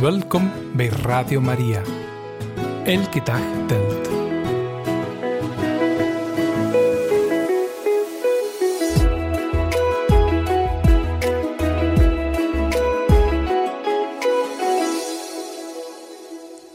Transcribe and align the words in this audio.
Welkom 0.00 0.52
bij 0.74 0.86
Radio 0.86 1.40
Maria. 1.40 1.82
Elke 2.84 3.22
dag 3.22 3.40
telt. 3.66 4.08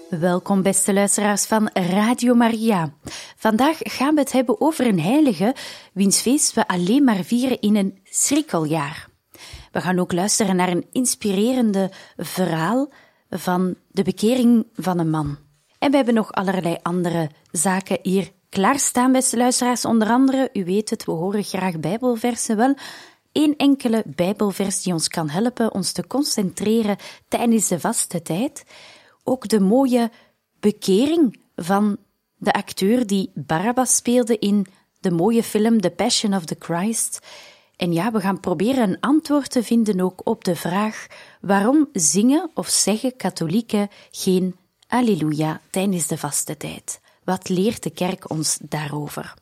Welkom, 0.09 0.61
beste 0.61 0.93
luisteraars 0.93 1.45
van 1.45 1.69
Radio 1.73 2.33
Maria. 2.33 2.93
Vandaag 3.35 3.77
gaan 3.81 4.15
we 4.15 4.21
het 4.21 4.31
hebben 4.31 4.61
over 4.61 4.87
een 4.87 4.99
heilige, 4.99 5.55
wiens 5.93 6.21
feest 6.21 6.53
we 6.53 6.67
alleen 6.67 7.03
maar 7.03 7.23
vieren 7.23 7.61
in 7.61 7.75
een 7.75 7.99
schrikkeljaar. 8.03 9.07
We 9.71 9.81
gaan 9.81 9.99
ook 9.99 10.13
luisteren 10.13 10.55
naar 10.55 10.69
een 10.69 10.87
inspirerende 10.91 11.91
verhaal 12.17 12.89
van 13.39 13.75
de 13.91 14.03
bekering 14.03 14.65
van 14.75 14.99
een 14.99 15.09
man. 15.09 15.37
En 15.79 15.91
we 15.91 15.95
hebben 15.95 16.13
nog 16.13 16.31
allerlei 16.31 16.77
andere 16.81 17.29
zaken 17.51 17.99
hier 18.01 18.31
klaarstaan, 18.49 19.11
beste 19.11 19.37
luisteraars. 19.37 19.85
Onder 19.85 20.07
andere, 20.07 20.49
u 20.53 20.65
weet 20.65 20.89
het, 20.89 21.05
we 21.05 21.11
horen 21.11 21.43
graag 21.43 21.79
Bijbelversen 21.79 22.57
wel. 22.57 22.75
Eén 23.31 23.55
enkele 23.57 24.03
Bijbelvers 24.05 24.81
die 24.81 24.93
ons 24.93 25.07
kan 25.07 25.29
helpen 25.29 25.73
ons 25.73 25.91
te 25.91 26.07
concentreren 26.07 26.97
tijdens 27.27 27.67
de 27.67 27.79
vaste 27.79 28.21
tijd. 28.21 28.63
Ook 29.23 29.47
de 29.47 29.59
mooie 29.59 30.11
bekering 30.59 31.39
van 31.55 31.97
de 32.37 32.53
acteur 32.53 33.07
die 33.07 33.31
Barabbas 33.33 33.95
speelde 33.95 34.37
in 34.37 34.65
de 34.99 35.11
mooie 35.11 35.43
film 35.43 35.81
The 35.81 35.89
Passion 35.89 36.33
of 36.33 36.45
the 36.45 36.55
Christ. 36.59 37.19
En 37.77 37.93
ja, 37.93 38.11
we 38.11 38.19
gaan 38.19 38.39
proberen 38.39 38.89
een 38.89 38.99
antwoord 38.99 39.51
te 39.51 39.63
vinden 39.63 40.01
ook 40.01 40.21
op 40.23 40.43
de 40.43 40.55
vraag 40.55 41.07
waarom 41.41 41.89
zingen 41.93 42.49
of 42.53 42.67
zeggen 42.67 43.15
katholieken 43.15 43.89
geen 44.11 44.55
Alleluia 44.87 45.61
tijdens 45.69 46.07
de 46.07 46.17
vaste 46.17 46.57
tijd? 46.57 46.99
Wat 47.23 47.49
leert 47.49 47.83
de 47.83 47.89
kerk 47.89 48.29
ons 48.29 48.57
daarover? 48.61 49.33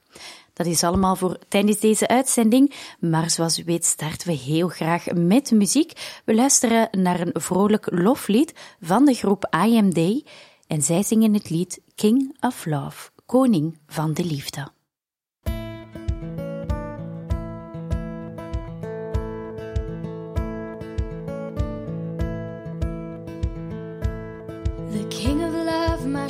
Dat 0.53 0.65
is 0.65 0.83
allemaal 0.83 1.15
voor 1.15 1.37
tijdens 1.47 1.79
deze 1.79 2.07
uitzending, 2.07 2.73
maar 2.99 3.29
zoals 3.29 3.59
u 3.59 3.63
weet 3.63 3.85
starten 3.85 4.27
we 4.27 4.33
heel 4.33 4.67
graag 4.67 5.05
met 5.05 5.51
muziek. 5.51 6.21
We 6.25 6.35
luisteren 6.35 6.87
naar 6.91 7.19
een 7.19 7.41
vrolijk 7.41 7.87
loflied 7.91 8.53
van 8.81 9.05
de 9.05 9.13
groep 9.13 9.55
IMD 9.65 10.29
en 10.67 10.81
zij 10.81 11.03
zingen 11.03 11.33
het 11.33 11.49
lied 11.49 11.81
King 11.95 12.37
of 12.39 12.65
Love, 12.65 13.09
Koning 13.25 13.79
van 13.87 14.13
de 14.13 14.25
Liefde. 14.25 14.71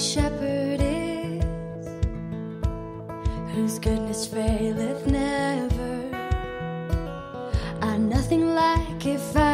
Shepherd 0.04 0.82
is, 0.82 1.44
whose 3.54 3.80
goodness 3.80 4.28
faileth 4.28 5.08
never. 5.08 6.09
I 7.82 7.98
nothing 7.98 8.54
like 8.54 9.06
if 9.06 9.38
I 9.38 9.53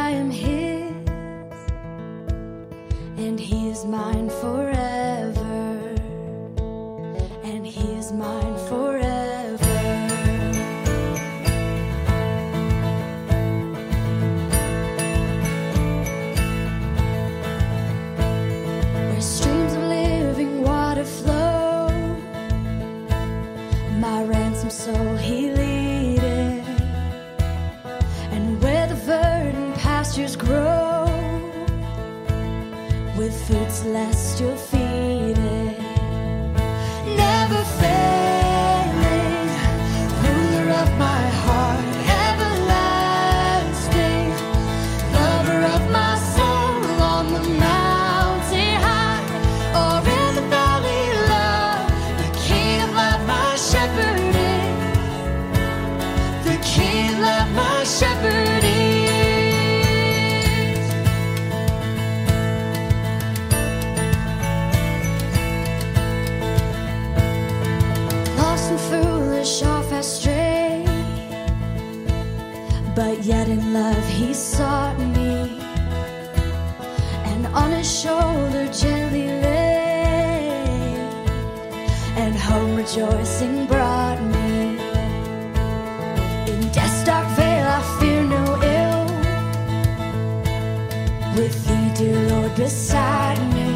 with 91.36 91.66
thee, 91.66 91.90
dear 91.94 92.20
Lord, 92.30 92.54
beside 92.56 93.40
me. 93.54 93.70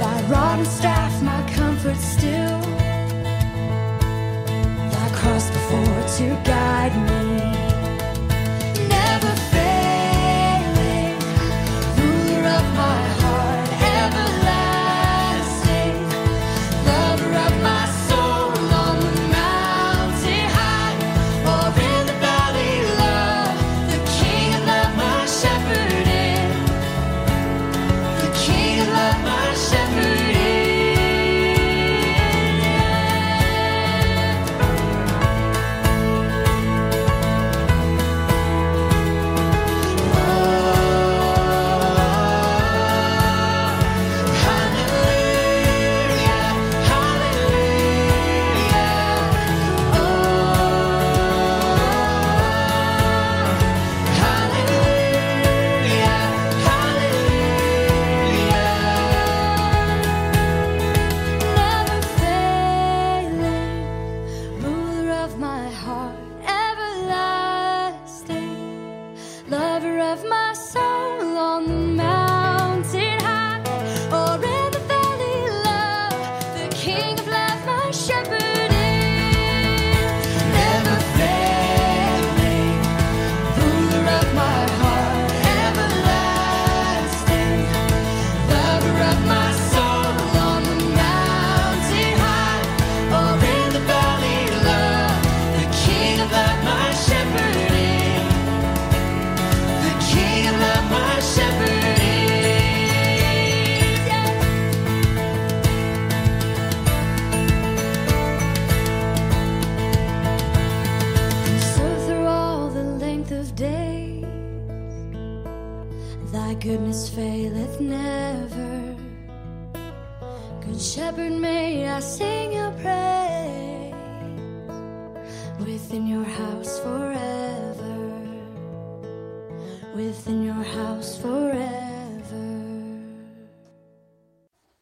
Thy 0.00 0.22
rod 0.30 0.58
and 0.58 0.68
staff, 0.68 1.22
my 1.22 1.42
comfort 1.52 1.96
still 1.96 2.60
thy 4.90 5.08
cross 5.12 5.50
before 5.50 6.02
to 6.16 6.42
guide 6.44 6.94
me. 7.08 7.27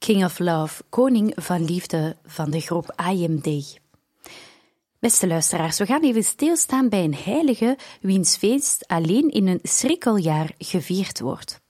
King 0.06 0.24
of 0.24 0.38
Love, 0.38 0.82
koning 0.88 1.32
van 1.36 1.64
liefde 1.64 2.16
van 2.24 2.50
de 2.50 2.60
groep 2.60 2.94
IMD. 3.10 3.78
Beste 4.98 5.26
luisteraars, 5.26 5.78
we 5.78 5.86
gaan 5.86 6.02
even 6.02 6.24
stilstaan 6.24 6.88
bij 6.88 7.04
een 7.04 7.14
heilige 7.14 7.78
wiens 8.00 8.36
feest 8.36 8.86
alleen 8.86 9.30
in 9.30 9.46
een 9.46 9.58
schrikkeljaar 9.62 10.54
gevierd 10.58 11.20
wordt. 11.20 11.60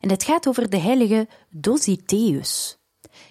En 0.00 0.10
het 0.10 0.24
gaat 0.24 0.48
over 0.48 0.70
de 0.70 0.78
heilige 0.78 1.28
Dositeus. 1.50 2.78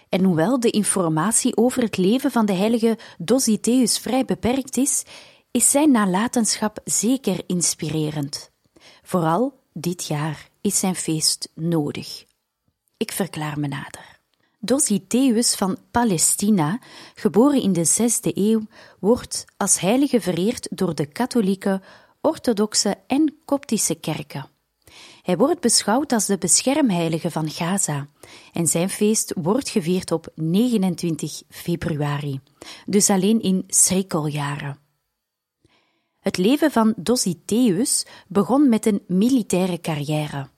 En 0.10 0.24
hoewel 0.24 0.60
de 0.60 0.70
informatie 0.70 1.58
over 1.58 1.82
het 1.82 1.98
leven 1.98 2.32
van 2.32 2.46
de 2.46 2.54
heilige 2.54 2.98
Dositeus 3.18 4.00
vrij 4.00 4.26
beperkt 4.26 4.78
is, 4.78 5.04
is 5.52 5.72
zijn 5.72 5.92
nalatenschap 5.92 6.80
zeker 6.84 7.44
inspirerend. 7.48 8.52
Vooral 9.04 9.60
dit 9.74 10.06
jaar 10.06 10.50
is 10.62 10.80
zijn 10.80 10.96
feest 10.96 11.50
nodig. 11.56 12.26
Ik 12.98 13.12
verklaar 13.12 13.60
me 13.60 13.68
nader. 13.68 14.17
Dositeus 14.68 15.56
van 15.56 15.78
Palestina, 15.92 16.80
geboren 17.16 17.62
in 17.62 17.74
de 17.74 17.86
zesde 17.86 18.32
eeuw, 18.34 18.62
wordt 19.00 19.46
als 19.58 19.80
heilige 19.80 20.22
vereerd 20.22 20.68
door 20.72 20.96
de 20.96 21.06
katholieke, 21.06 21.82
orthodoxe 22.22 22.98
en 23.08 23.38
koptische 23.46 23.96
kerken. 23.96 24.50
Hij 25.22 25.38
wordt 25.38 25.60
beschouwd 25.60 26.12
als 26.12 26.26
de 26.26 26.38
beschermheilige 26.38 27.32
van 27.32 27.50
Gaza 27.50 28.08
en 28.54 28.68
zijn 28.68 28.90
feest 28.90 29.34
wordt 29.36 29.70
gevierd 29.70 30.12
op 30.12 30.32
29 30.36 31.44
februari, 31.50 32.40
dus 32.86 33.10
alleen 33.10 33.42
in 33.42 33.64
schrikkeljaren. 33.68 34.80
Het 36.20 36.38
leven 36.38 36.72
van 36.72 36.94
Dositeus 36.98 38.06
begon 38.28 38.70
met 38.70 38.86
een 38.86 39.04
militaire 39.08 39.80
carrière. 39.80 40.50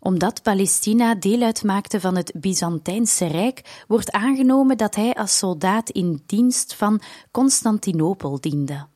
Omdat 0.00 0.42
Palestina 0.42 1.14
deel 1.14 1.42
uitmaakte 1.42 2.00
van 2.00 2.16
het 2.16 2.32
Byzantijnse 2.36 3.26
Rijk, 3.26 3.84
wordt 3.88 4.10
aangenomen 4.10 4.76
dat 4.76 4.94
hij 4.94 5.14
als 5.14 5.38
soldaat 5.38 5.90
in 5.90 6.22
dienst 6.26 6.74
van 6.74 7.00
Constantinopel 7.30 8.40
diende. 8.40 8.86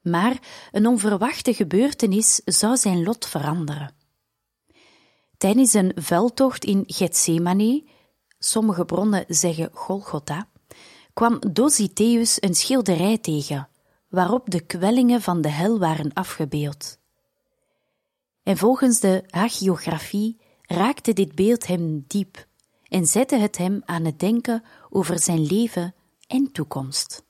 Maar 0.00 0.38
een 0.72 0.86
onverwachte 0.86 1.54
gebeurtenis 1.54 2.40
zou 2.44 2.76
zijn 2.76 3.02
lot 3.02 3.26
veranderen. 3.26 3.94
Tijdens 5.36 5.72
een 5.72 5.92
veldtocht 5.94 6.64
in 6.64 6.84
Gethsemane, 6.86 7.84
sommige 8.38 8.84
bronnen 8.84 9.24
zeggen 9.28 9.68
Golgotha, 9.72 10.48
kwam 11.12 11.38
Dositeus 11.52 12.36
een 12.40 12.54
schilderij 12.54 13.18
tegen, 13.18 13.68
waarop 14.08 14.50
de 14.50 14.60
kwellingen 14.60 15.22
van 15.22 15.40
de 15.40 15.48
hel 15.48 15.78
waren 15.78 16.12
afgebeeld. 16.12 16.98
En 18.44 18.56
volgens 18.56 19.00
de 19.00 19.24
hagiografie 19.26 20.40
raakte 20.62 21.12
dit 21.12 21.34
beeld 21.34 21.66
hem 21.66 22.04
diep 22.06 22.46
en 22.88 23.06
zette 23.06 23.36
het 23.36 23.58
hem 23.58 23.82
aan 23.84 24.04
het 24.04 24.20
denken 24.20 24.62
over 24.90 25.18
zijn 25.18 25.46
leven 25.46 25.94
en 26.26 26.52
toekomst. 26.52 27.24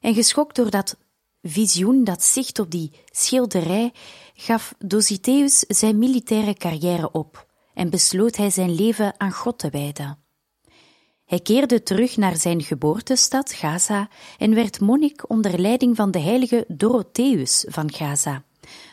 En 0.00 0.14
geschokt 0.14 0.56
door 0.56 0.70
dat 0.70 0.96
visioen, 1.42 2.04
dat 2.04 2.22
zicht 2.22 2.58
op 2.58 2.70
die 2.70 2.92
schilderij, 3.10 3.92
gaf 4.34 4.74
Dositeus 4.78 5.58
zijn 5.58 5.98
militaire 5.98 6.54
carrière 6.54 7.10
op 7.10 7.46
en 7.74 7.90
besloot 7.90 8.36
hij 8.36 8.50
zijn 8.50 8.74
leven 8.74 9.20
aan 9.20 9.32
God 9.32 9.58
te 9.58 9.70
wijden. 9.70 10.18
Hij 11.24 11.40
keerde 11.40 11.82
terug 11.82 12.16
naar 12.16 12.36
zijn 12.36 12.62
geboortestad 12.62 13.52
Gaza 13.52 14.08
en 14.38 14.54
werd 14.54 14.80
monnik 14.80 15.30
onder 15.30 15.60
leiding 15.60 15.96
van 15.96 16.10
de 16.10 16.20
heilige 16.20 16.64
Dorotheus 16.68 17.64
van 17.68 17.92
Gaza, 17.92 18.44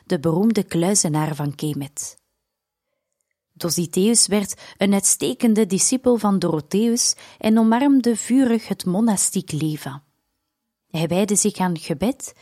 de 0.06 0.20
beroemde 0.20 0.64
kluizenaar 0.64 1.36
van 1.36 1.56
Kemet. 1.56 2.22
Dositeus 3.54 4.28
werd 4.28 4.62
een 4.78 4.94
uitstekende 4.94 5.66
discipel 5.66 6.18
van 6.18 6.40
Dorotheus 6.40 7.16
en 7.38 7.60
omarmde 7.60 8.16
vurig 8.16 8.68
het 8.68 8.86
monastiek 8.86 9.52
leven. 9.52 10.04
Hij 10.90 11.08
wijde 11.08 11.36
zich 11.36 11.58
aan 11.58 11.78
gebed, 11.78 12.34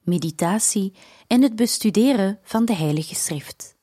meditatie 0.00 0.94
en 1.26 1.42
het 1.42 1.56
bestuderen 1.56 2.38
van 2.42 2.64
de 2.64 2.74
Heilige 2.74 3.14
Schrift. 3.14 3.76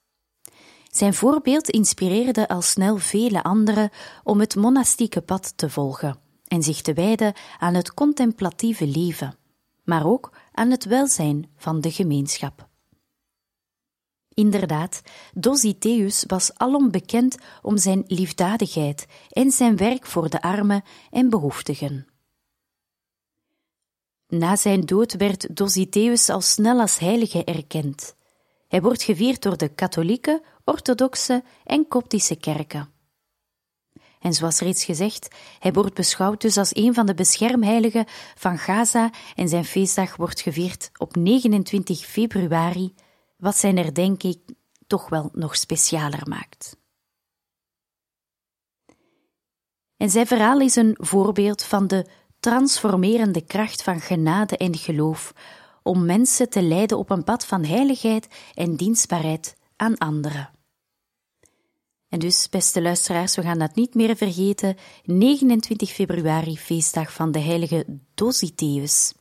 Zijn 0.92 1.14
voorbeeld 1.14 1.70
inspireerde 1.70 2.48
al 2.48 2.62
snel 2.62 2.98
vele 2.98 3.44
anderen 3.44 3.90
om 4.24 4.40
het 4.40 4.56
monastieke 4.56 5.22
pad 5.22 5.58
te 5.58 5.70
volgen 5.70 6.20
en 6.48 6.64
zich 6.64 6.82
te 6.82 6.94
wijden 6.94 7.34
aan 7.60 7.74
het 7.74 7.94
contemplatieve 7.94 8.88
leven, 8.88 9.36
maar 9.84 10.06
ook 10.06 10.32
aan 10.52 10.72
het 10.72 10.86
welzijn 10.86 11.50
van 11.56 11.82
de 11.82 11.92
gemeenschap. 11.92 12.67
Inderdaad, 14.38 15.02
Dositeus 15.34 16.24
was 16.28 16.52
alom 16.54 16.92
bekend 16.92 17.38
om 17.62 17.78
zijn 17.78 18.04
liefdadigheid 18.08 19.06
en 19.30 19.52
zijn 19.52 19.78
werk 19.78 20.06
voor 20.06 20.30
de 20.30 20.42
armen 20.42 20.84
en 21.12 21.30
behoeftigen. 21.30 22.08
Na 24.28 24.56
zijn 24.56 24.82
dood 24.82 25.14
werd 25.14 25.56
Dositeus 25.56 26.30
al 26.30 26.42
snel 26.42 26.80
als 26.80 27.00
heilige 27.00 27.44
erkend. 27.44 28.16
Hij 28.68 28.82
wordt 28.82 29.04
gevierd 29.04 29.42
door 29.42 29.58
de 29.58 29.68
katholieke, 29.68 30.44
orthodoxe 30.64 31.44
en 31.64 31.88
koptische 31.88 32.36
kerken. 32.36 32.90
En 34.20 34.34
zoals 34.34 34.60
reeds 34.60 34.86
gezegd, 34.86 35.28
hij 35.60 35.74
wordt 35.74 35.94
beschouwd 35.94 36.42
dus 36.42 36.58
als 36.58 36.76
een 36.76 36.94
van 36.94 37.06
de 37.06 37.14
beschermheiligen 37.14 38.06
van 38.36 38.58
Gaza 38.58 39.12
en 39.36 39.50
zijn 39.50 39.66
feestdag 39.66 40.16
wordt 40.16 40.42
gevierd 40.42 40.90
op 40.98 41.16
29 41.16 42.06
februari, 42.06 42.94
wat 43.38 43.56
zijn 43.56 43.78
herdenking 43.78 44.40
toch 44.88 45.10
wel 45.10 45.30
nog 45.34 45.56
specialer 45.56 46.28
maakt. 46.28 46.78
En 49.98 50.10
zijn 50.10 50.28
verhaal 50.28 50.60
is 50.60 50.76
een 50.76 50.98
voorbeeld 51.00 51.64
van 51.64 51.88
de 51.88 52.06
transformerende 52.40 53.46
kracht 53.46 53.84
van 53.84 54.00
genade 54.00 54.58
en 54.58 54.76
geloof 54.76 55.34
om 55.84 56.06
mensen 56.06 56.50
te 56.50 56.62
leiden 56.62 56.98
op 56.98 57.10
een 57.10 57.24
pad 57.24 57.46
van 57.46 57.64
heiligheid 57.64 58.28
en 58.54 58.76
dienstbaarheid 58.76 59.56
aan 59.76 59.98
anderen. 59.98 60.50
En 62.10 62.20
dus, 62.20 62.50
beste 62.50 62.82
luisteraars, 62.82 63.36
we 63.36 63.42
gaan 63.42 63.60
dat 63.60 63.76
niet 63.76 63.94
meer 63.94 64.16
vergeten. 64.16 64.76
29 65.04 65.92
februari, 65.92 66.58
feestdag 66.58 67.14
van 67.14 67.32
de 67.32 67.40
heilige 67.40 67.86
Dositeus. 68.14 69.14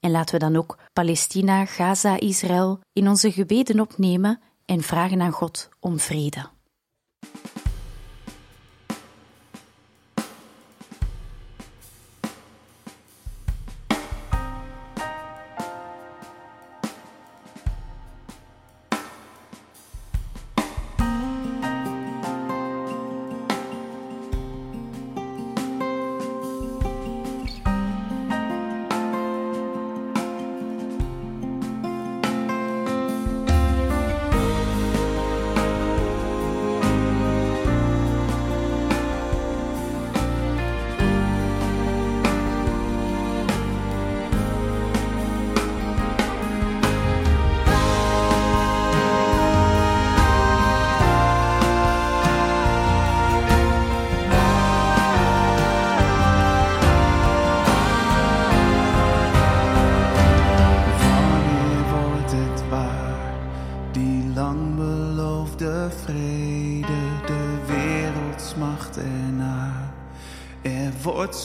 En 0.00 0.10
laten 0.10 0.34
we 0.34 0.40
dan 0.40 0.56
ook 0.56 0.78
Palestina, 0.96 1.66
Gaza, 1.66 2.20
Israël 2.20 2.80
in 2.92 3.08
onze 3.08 3.32
gebeden 3.32 3.80
opnemen 3.80 4.40
en 4.64 4.82
vragen 4.82 5.20
aan 5.20 5.32
God 5.32 5.68
om 5.80 5.98
vrede. 5.98 6.55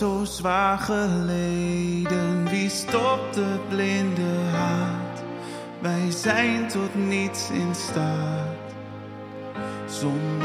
Zo 0.02 0.26
zwaar 0.26 0.78
geleden, 0.78 2.50
wie 2.50 2.70
stopt 2.70 3.34
de 3.34 3.60
blinde 3.70 4.50
haat? 4.52 5.24
Wij 5.80 6.12
zijn 6.12 6.68
tot 6.68 6.96
niets 6.96 7.50
in 7.50 7.76
staat 7.76 8.74
zonder 9.88 10.41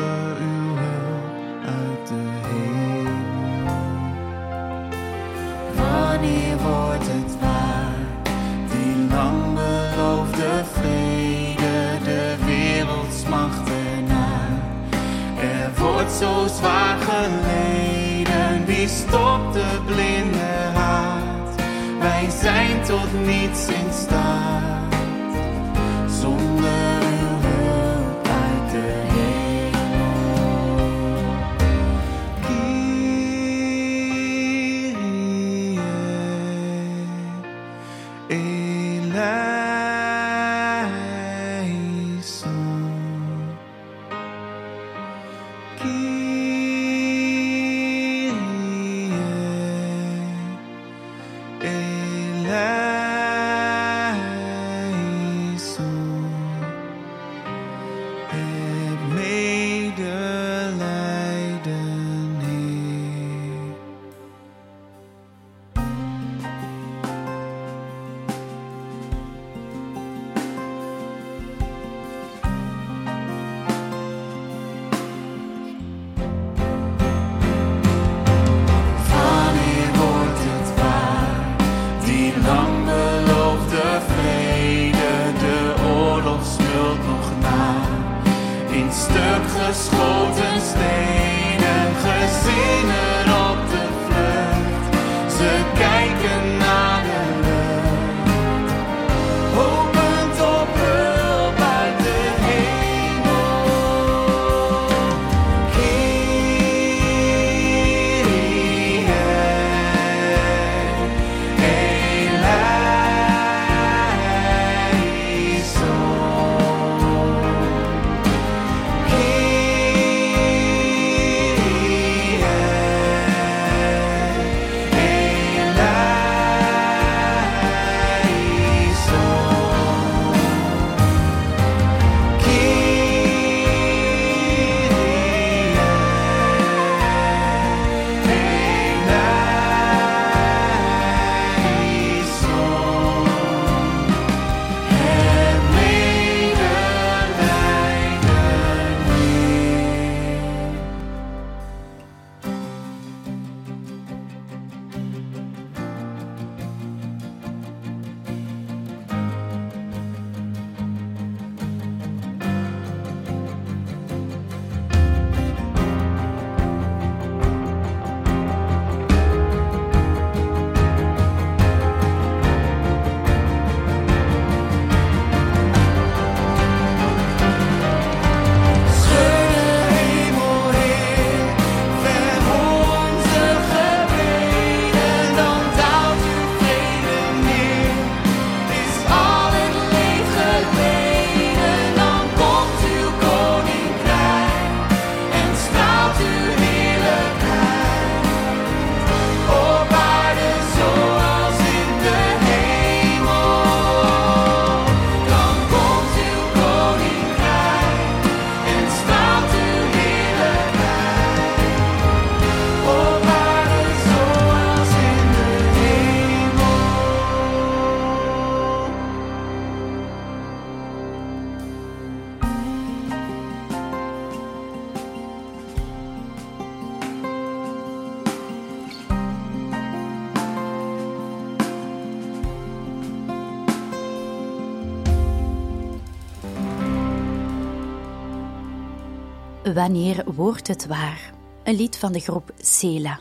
Wanneer 239.76 240.33
wordt 240.33 240.68
het 240.68 240.87
waar? 240.87 241.35
Een 241.64 241.75
lied 241.75 241.97
van 241.97 242.12
de 242.12 242.21
groep 242.21 242.52
Sela. 242.59 243.21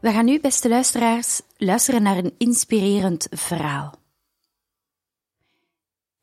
We 0.00 0.12
gaan 0.12 0.24
nu, 0.24 0.40
beste 0.40 0.68
luisteraars, 0.68 1.40
luisteren 1.56 2.02
naar 2.02 2.16
een 2.16 2.34
inspirerend 2.38 3.26
verhaal. 3.30 3.94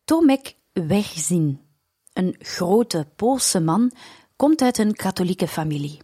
Tomek 0.03 0.55
Wegzin, 0.73 1.61
een 2.13 2.35
grote 2.39 3.07
Poolse 3.15 3.59
man, 3.59 3.91
komt 4.35 4.61
uit 4.61 4.77
een 4.77 4.95
katholieke 4.95 5.47
familie. 5.47 6.01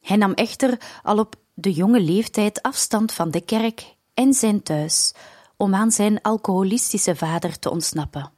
Hij 0.00 0.16
nam 0.16 0.32
echter 0.32 1.00
al 1.02 1.18
op 1.18 1.34
de 1.54 1.72
jonge 1.72 2.00
leeftijd 2.00 2.62
afstand 2.62 3.12
van 3.12 3.30
de 3.30 3.40
kerk 3.40 3.94
en 4.14 4.34
zijn 4.34 4.62
thuis 4.62 5.14
om 5.56 5.74
aan 5.74 5.90
zijn 5.90 6.22
alcoholistische 6.22 7.16
vader 7.16 7.58
te 7.58 7.70
ontsnappen. 7.70 8.32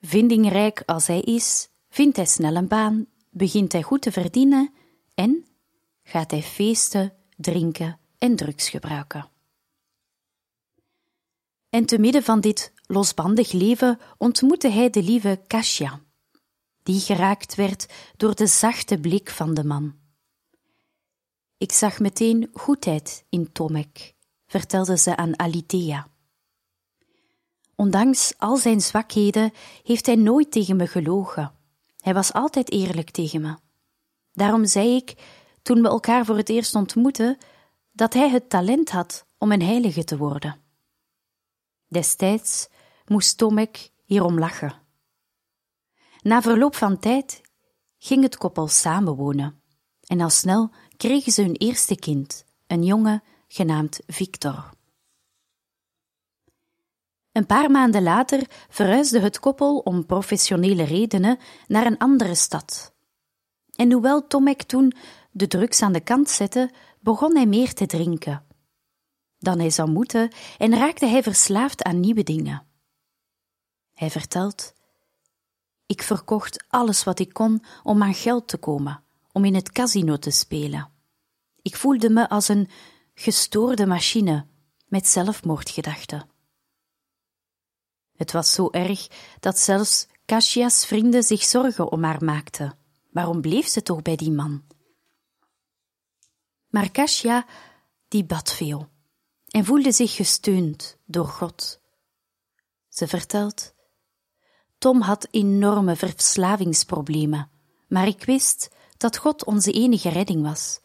Vindingrijk 0.00 0.82
als 0.86 1.06
hij 1.06 1.20
is, 1.20 1.70
vindt 1.90 2.16
hij 2.16 2.26
snel 2.26 2.54
een 2.54 2.68
baan, 2.68 3.06
begint 3.30 3.72
hij 3.72 3.82
goed 3.82 4.02
te 4.02 4.12
verdienen 4.12 4.72
en 5.14 5.46
gaat 6.02 6.30
hij 6.30 6.42
feesten, 6.42 7.12
drinken 7.36 7.98
en 8.18 8.36
drugs 8.36 8.68
gebruiken. 8.68 9.28
En 11.70 11.86
te 11.86 11.98
midden 11.98 12.22
van 12.22 12.40
dit 12.40 12.72
losbandig 12.86 13.52
leven 13.52 13.98
ontmoette 14.18 14.68
hij 14.68 14.90
de 14.90 15.02
lieve 15.02 15.40
Kasia, 15.46 16.00
die 16.82 17.00
geraakt 17.00 17.54
werd 17.54 17.86
door 18.16 18.34
de 18.34 18.46
zachte 18.46 18.98
blik 18.98 19.30
van 19.30 19.54
de 19.54 19.64
man. 19.64 19.98
Ik 21.58 21.72
zag 21.72 21.98
meteen 21.98 22.50
goedheid 22.52 23.24
in 23.28 23.52
Tomek, 23.52 24.14
vertelde 24.46 24.98
ze 24.98 25.16
aan 25.16 25.38
Alitea. 25.38 26.08
Ondanks 27.74 28.34
al 28.38 28.56
zijn 28.56 28.80
zwakheden 28.80 29.52
heeft 29.82 30.06
hij 30.06 30.16
nooit 30.16 30.50
tegen 30.50 30.76
me 30.76 30.86
gelogen. 30.86 31.59
Hij 32.00 32.14
was 32.14 32.32
altijd 32.32 32.70
eerlijk 32.70 33.10
tegen 33.10 33.40
me. 33.40 33.56
Daarom 34.32 34.66
zei 34.66 34.96
ik, 34.96 35.14
toen 35.62 35.82
we 35.82 35.88
elkaar 35.88 36.24
voor 36.24 36.36
het 36.36 36.48
eerst 36.48 36.74
ontmoetten, 36.74 37.38
dat 37.92 38.12
hij 38.12 38.30
het 38.30 38.50
talent 38.50 38.90
had 38.90 39.26
om 39.38 39.52
een 39.52 39.62
heilige 39.62 40.04
te 40.04 40.16
worden. 40.16 40.60
Destijds 41.86 42.68
moest 43.06 43.38
Tomek 43.38 43.90
hierom 44.04 44.38
lachen. 44.38 44.74
Na 46.22 46.42
verloop 46.42 46.74
van 46.74 46.98
tijd 46.98 47.40
ging 47.98 48.22
het 48.22 48.36
koppel 48.36 48.68
samenwonen 48.68 49.62
en 50.04 50.20
al 50.20 50.30
snel 50.30 50.70
kregen 50.96 51.32
ze 51.32 51.42
hun 51.42 51.56
eerste 51.56 51.96
kind, 51.96 52.44
een 52.66 52.84
jongen 52.84 53.22
genaamd 53.48 54.00
Victor. 54.06 54.70
Een 57.32 57.46
paar 57.46 57.70
maanden 57.70 58.02
later 58.02 58.46
verhuisde 58.68 59.20
het 59.20 59.40
koppel 59.40 59.78
om 59.78 60.06
professionele 60.06 60.84
redenen 60.84 61.38
naar 61.66 61.86
een 61.86 61.98
andere 61.98 62.34
stad. 62.34 62.94
En 63.76 63.92
hoewel 63.92 64.26
Tomek 64.26 64.62
toen 64.62 64.92
de 65.30 65.46
drugs 65.46 65.82
aan 65.82 65.92
de 65.92 66.00
kant 66.00 66.30
zette, 66.30 66.70
begon 67.00 67.36
hij 67.36 67.46
meer 67.46 67.74
te 67.74 67.86
drinken 67.86 68.48
dan 69.40 69.58
hij 69.58 69.70
zou 69.70 69.90
moeten 69.90 70.30
en 70.58 70.74
raakte 70.74 71.06
hij 71.06 71.22
verslaafd 71.22 71.82
aan 71.82 72.00
nieuwe 72.00 72.22
dingen. 72.22 72.66
Hij 73.94 74.10
vertelt: 74.10 74.72
Ik 75.86 76.02
verkocht 76.02 76.64
alles 76.68 77.04
wat 77.04 77.18
ik 77.18 77.32
kon 77.32 77.64
om 77.82 78.02
aan 78.02 78.14
geld 78.14 78.48
te 78.48 78.56
komen, 78.56 79.02
om 79.32 79.44
in 79.44 79.54
het 79.54 79.72
casino 79.72 80.16
te 80.16 80.30
spelen. 80.30 80.90
Ik 81.62 81.76
voelde 81.76 82.10
me 82.10 82.28
als 82.28 82.48
een 82.48 82.68
gestoorde 83.14 83.86
machine 83.86 84.46
met 84.88 85.06
zelfmoordgedachten. 85.06 86.28
Het 88.20 88.32
was 88.32 88.52
zo 88.52 88.68
erg 88.70 89.08
dat 89.40 89.58
zelfs 89.58 90.06
Kashia's 90.24 90.86
vrienden 90.86 91.22
zich 91.22 91.42
zorgen 91.42 91.92
om 91.92 92.04
haar 92.04 92.24
maakten. 92.24 92.78
Waarom 93.10 93.40
bleef 93.40 93.68
ze 93.68 93.82
toch 93.82 94.02
bij 94.02 94.16
die 94.16 94.30
man? 94.30 94.62
Maar 96.68 96.90
Kashia, 96.90 97.46
die 98.08 98.24
bad 98.24 98.52
veel 98.52 98.88
en 99.46 99.64
voelde 99.64 99.92
zich 99.92 100.14
gesteund 100.14 100.98
door 101.04 101.26
God. 101.26 101.80
Ze 102.88 103.06
vertelt: 103.06 103.74
Tom 104.78 105.00
had 105.00 105.28
enorme 105.30 105.96
verslavingsproblemen, 105.96 107.50
maar 107.88 108.06
ik 108.06 108.24
wist 108.24 108.68
dat 108.96 109.16
God 109.16 109.44
onze 109.44 109.72
enige 109.72 110.08
redding 110.08 110.42
was. 110.42 110.80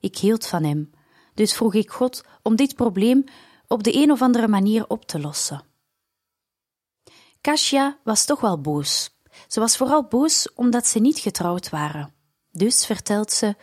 Ik 0.00 0.18
hield 0.18 0.46
van 0.46 0.64
hem, 0.64 0.90
dus 1.34 1.54
vroeg 1.54 1.74
ik 1.74 1.90
God 1.90 2.24
om 2.42 2.56
dit 2.56 2.74
probleem 2.74 3.24
op 3.66 3.82
de 3.82 3.94
een 3.94 4.10
of 4.10 4.22
andere 4.22 4.48
manier 4.48 4.88
op 4.88 5.04
te 5.06 5.20
lossen. 5.20 5.68
Kasia 7.40 7.98
was 8.04 8.24
toch 8.24 8.40
wel 8.40 8.60
boos. 8.60 9.18
Ze 9.48 9.60
was 9.60 9.76
vooral 9.76 10.04
boos 10.04 10.52
omdat 10.54 10.86
ze 10.86 10.98
niet 10.98 11.18
getrouwd 11.18 11.68
waren. 11.68 12.14
Dus 12.50 12.86
vertelt 12.86 13.32
ze: 13.32 13.56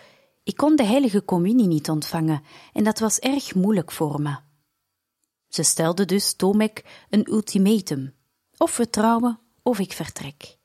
Ik 0.44 0.56
kon 0.56 0.76
de 0.76 0.84
heilige 0.84 1.26
communie 1.26 1.68
niet 1.68 1.90
ontvangen 1.90 2.44
en 2.74 2.84
dat 2.84 3.00
was 3.00 3.20
erg 3.20 3.56
moeilijk 3.56 3.92
voor 3.92 4.22
me. 4.22 4.38
Ze 5.48 5.64
stelde 5.64 6.06
dus 6.06 6.34
Tomek 6.34 7.06
een 7.10 7.28
ultimatum: 7.32 8.14
of 8.58 8.78
we 8.78 8.90
trouwen 8.90 9.40
of 9.64 9.80
ik 9.80 9.94
vertrek. 9.94 10.58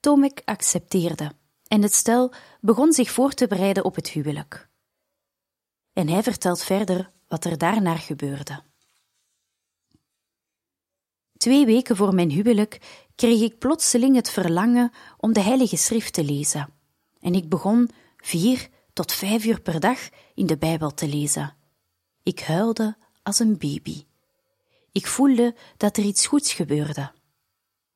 Tomek 0.00 0.42
accepteerde 0.44 1.32
en 1.66 1.82
het 1.82 1.94
stel 1.94 2.32
begon 2.60 2.92
zich 2.92 3.10
voor 3.10 3.32
te 3.32 3.46
bereiden 3.46 3.84
op 3.84 3.94
het 3.94 4.08
huwelijk. 4.08 4.68
En 5.92 6.08
hij 6.08 6.22
vertelt 6.22 6.62
verder 6.62 7.10
wat 7.28 7.44
er 7.44 7.58
daarna 7.58 7.96
gebeurde. 7.96 8.62
Twee 11.40 11.66
weken 11.66 11.96
voor 11.96 12.14
mijn 12.14 12.30
huwelijk 12.30 12.80
kreeg 13.14 13.40
ik 13.40 13.58
plotseling 13.58 14.16
het 14.16 14.30
verlangen 14.30 14.92
om 15.16 15.32
de 15.32 15.40
Heilige 15.40 15.76
Schrift 15.76 16.12
te 16.12 16.24
lezen, 16.24 16.72
en 17.20 17.34
ik 17.34 17.48
begon 17.48 17.90
vier 18.16 18.68
tot 18.92 19.12
vijf 19.12 19.44
uur 19.44 19.60
per 19.60 19.80
dag 19.80 20.08
in 20.34 20.46
de 20.46 20.56
Bijbel 20.56 20.94
te 20.94 21.08
lezen. 21.08 21.56
Ik 22.22 22.40
huilde 22.40 22.96
als 23.22 23.38
een 23.38 23.58
baby. 23.58 24.04
Ik 24.92 25.06
voelde 25.06 25.54
dat 25.76 25.96
er 25.96 26.04
iets 26.04 26.26
goeds 26.26 26.52
gebeurde. 26.52 27.12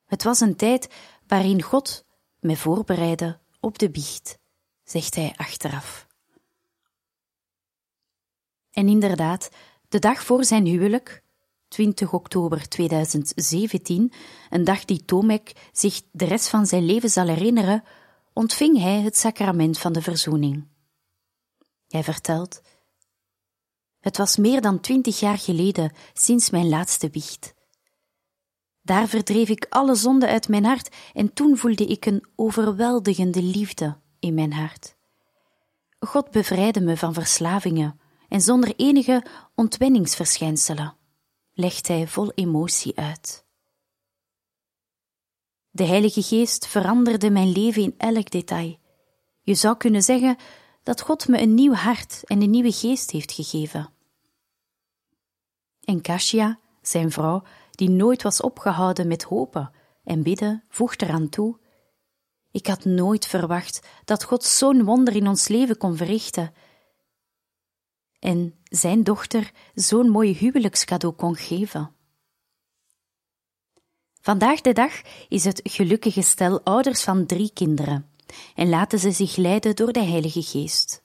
Het 0.06 0.22
was 0.22 0.40
een 0.40 0.56
tijd 0.56 0.88
waarin 1.26 1.62
God 1.62 2.04
mij 2.40 2.56
voorbereidde 2.56 3.38
op 3.60 3.78
de 3.78 3.90
biecht, 3.90 4.38
zegt 4.84 5.14
hij 5.14 5.32
achteraf. 5.36 6.06
En 8.70 8.88
inderdaad, 8.88 9.48
de 9.88 9.98
dag 9.98 10.22
voor 10.22 10.44
zijn 10.44 10.66
huwelijk, 10.66 11.23
20 11.74 12.12
oktober 12.12 12.68
2017, 12.68 14.12
een 14.50 14.64
dag 14.64 14.84
die 14.84 15.04
Tomek 15.04 15.52
zich 15.72 16.02
de 16.12 16.24
rest 16.24 16.48
van 16.48 16.66
zijn 16.66 16.84
leven 16.84 17.10
zal 17.10 17.26
herinneren, 17.26 17.84
ontving 18.32 18.78
hij 18.78 19.00
het 19.00 19.16
sacrament 19.16 19.78
van 19.78 19.92
de 19.92 20.02
verzoening. 20.02 20.66
Hij 21.88 22.02
vertelt: 22.02 22.62
Het 24.00 24.16
was 24.16 24.36
meer 24.36 24.60
dan 24.60 24.80
twintig 24.80 25.20
jaar 25.20 25.38
geleden 25.38 25.92
sinds 26.12 26.50
mijn 26.50 26.68
laatste 26.68 27.10
biecht. 27.10 27.54
Daar 28.82 29.08
verdreef 29.08 29.48
ik 29.48 29.66
alle 29.68 29.94
zonde 29.94 30.26
uit 30.26 30.48
mijn 30.48 30.64
hart 30.64 30.94
en 31.12 31.32
toen 31.32 31.56
voelde 31.56 31.86
ik 31.86 32.06
een 32.06 32.24
overweldigende 32.36 33.42
liefde 33.42 33.96
in 34.18 34.34
mijn 34.34 34.52
hart. 34.52 34.96
God 35.98 36.30
bevrijdde 36.30 36.80
me 36.80 36.96
van 36.96 37.14
verslavingen 37.14 38.00
en 38.28 38.40
zonder 38.40 38.72
enige 38.76 39.24
ontwenningsverschijnselen, 39.54 40.96
legt 41.54 41.88
hij 41.88 42.06
vol 42.06 42.32
emotie 42.34 42.96
uit. 42.96 43.44
De 45.70 45.84
Heilige 45.84 46.22
Geest 46.22 46.66
veranderde 46.66 47.30
mijn 47.30 47.52
leven 47.52 47.82
in 47.82 47.94
elk 47.98 48.30
detail. 48.30 48.76
Je 49.40 49.54
zou 49.54 49.76
kunnen 49.76 50.02
zeggen 50.02 50.36
dat 50.82 51.00
God 51.00 51.28
me 51.28 51.40
een 51.40 51.54
nieuw 51.54 51.72
hart 51.72 52.20
en 52.24 52.42
een 52.42 52.50
nieuwe 52.50 52.72
geest 52.72 53.10
heeft 53.10 53.32
gegeven. 53.32 53.88
En 55.80 56.00
Kasia, 56.00 56.58
zijn 56.82 57.10
vrouw, 57.10 57.42
die 57.70 57.90
nooit 57.90 58.22
was 58.22 58.40
opgehouden 58.40 59.08
met 59.08 59.22
hopen 59.22 59.72
en 60.04 60.22
bidden, 60.22 60.64
voegt 60.68 61.02
eraan 61.02 61.28
toe: 61.28 61.58
Ik 62.50 62.66
had 62.66 62.84
nooit 62.84 63.26
verwacht 63.26 63.86
dat 64.04 64.24
God 64.24 64.44
zo'n 64.44 64.84
wonder 64.84 65.16
in 65.16 65.28
ons 65.28 65.48
leven 65.48 65.76
kon 65.76 65.96
verrichten 65.96 66.52
en 68.24 68.54
zijn 68.64 69.02
dochter 69.02 69.50
zo'n 69.74 70.08
mooi 70.08 70.36
huwelijkscadeau 70.36 71.14
kon 71.14 71.36
geven. 71.36 71.90
Vandaag 74.20 74.60
de 74.60 74.72
dag 74.72 74.92
is 75.28 75.44
het 75.44 75.60
gelukkige 75.62 76.22
stel 76.22 76.60
ouders 76.62 77.02
van 77.02 77.26
drie 77.26 77.50
kinderen 77.54 78.06
en 78.54 78.68
laten 78.68 78.98
ze 78.98 79.10
zich 79.10 79.36
leiden 79.36 79.76
door 79.76 79.92
de 79.92 80.02
Heilige 80.02 80.42
Geest. 80.42 81.02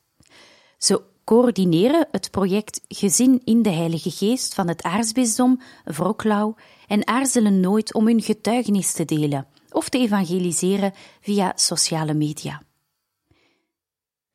Ze 0.77 1.01
coördineren 1.23 2.07
het 2.11 2.31
project 2.31 2.81
Gezin 2.87 3.41
in 3.43 3.61
de 3.61 3.69
Heilige 3.71 4.11
Geest 4.11 4.53
van 4.53 4.67
het 4.67 4.83
aartsbisdom 4.83 5.61
Wroclaw 5.83 6.57
en 6.87 7.07
aarzelen 7.07 7.59
nooit 7.59 7.93
om 7.93 8.05
hun 8.05 8.21
getuigenis 8.21 8.93
te 8.93 9.05
delen 9.05 9.47
of 9.69 9.89
te 9.89 9.97
evangeliseren 9.97 10.93
via 11.21 11.51
sociale 11.55 12.13
media. 12.13 12.67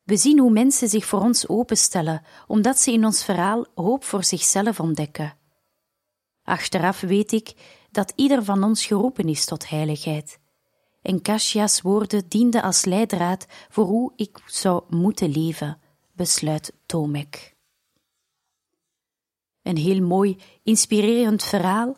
We 0.05 0.17
zien 0.17 0.39
hoe 0.39 0.51
mensen 0.51 0.89
zich 0.89 1.05
voor 1.05 1.19
ons 1.19 1.47
openstellen, 1.47 2.21
omdat 2.47 2.77
ze 2.77 2.91
in 2.91 3.05
ons 3.05 3.23
verhaal 3.23 3.65
hoop 3.75 4.03
voor 4.03 4.23
zichzelf 4.23 4.79
ontdekken. 4.79 5.37
Achteraf 6.43 6.99
weet 6.99 7.31
ik 7.31 7.53
dat 7.91 8.13
ieder 8.15 8.43
van 8.43 8.63
ons 8.63 8.85
geroepen 8.85 9.29
is 9.29 9.45
tot 9.45 9.69
heiligheid. 9.69 10.39
En 11.01 11.21
Kashia's 11.21 11.81
woorden 11.81 12.27
dienden 12.27 12.61
als 12.61 12.85
leidraad 12.85 13.45
voor 13.69 13.85
hoe 13.85 14.11
ik 14.15 14.37
zou 14.45 14.83
moeten 14.89 15.31
leven, 15.31 15.79
besluit 16.11 16.73
Tomek. 16.85 17.55
Een 19.61 19.77
heel 19.77 20.01
mooi, 20.01 20.37
inspirerend 20.63 21.43
verhaal 21.43 21.97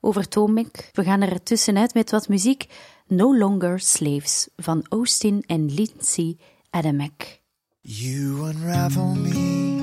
over 0.00 0.28
Tomek. 0.28 0.90
We 0.92 1.02
gaan 1.02 1.20
er 1.20 1.42
tussenuit 1.42 1.94
met 1.94 2.10
wat 2.10 2.28
muziek. 2.28 2.66
No 3.06 3.36
Longer 3.36 3.80
Slaves 3.80 4.48
van 4.56 4.86
Austin 4.88 5.42
en 5.46 5.74
Lindsay 5.74 6.36
Adamek. 6.70 7.41
You 7.84 8.44
unravel 8.44 9.16
me 9.16 9.74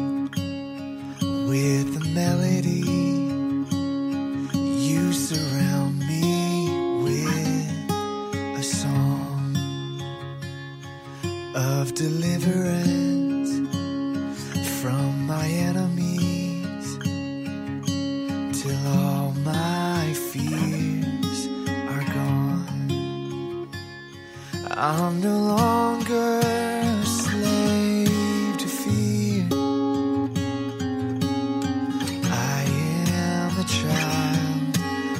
with 1.50 1.98
a 1.98 2.06
melody. 2.14 2.88
You 4.56 5.12
surround 5.12 6.00
me 6.00 7.04
with 7.04 7.92
a 8.58 8.64
song 8.64 9.58
of 11.54 11.94
deliverance 11.94 13.68
from 14.80 15.28
my 15.28 15.46
enemies 15.46 16.98
till 18.64 18.88
all 18.88 19.34
my 19.44 20.14
fears 20.32 21.50
are 21.68 22.06
gone. 22.14 23.70
I'm 24.72 25.20
no 25.20 25.38
longer 25.38 26.59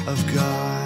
of 0.10 0.26
God. 0.34 0.79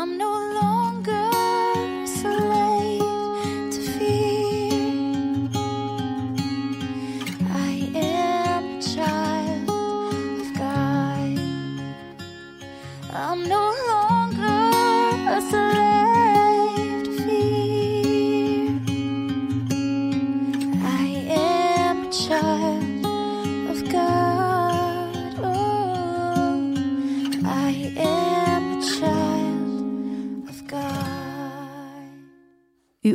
I'm 0.00 0.16
no 0.16 0.30
longer 0.30 0.67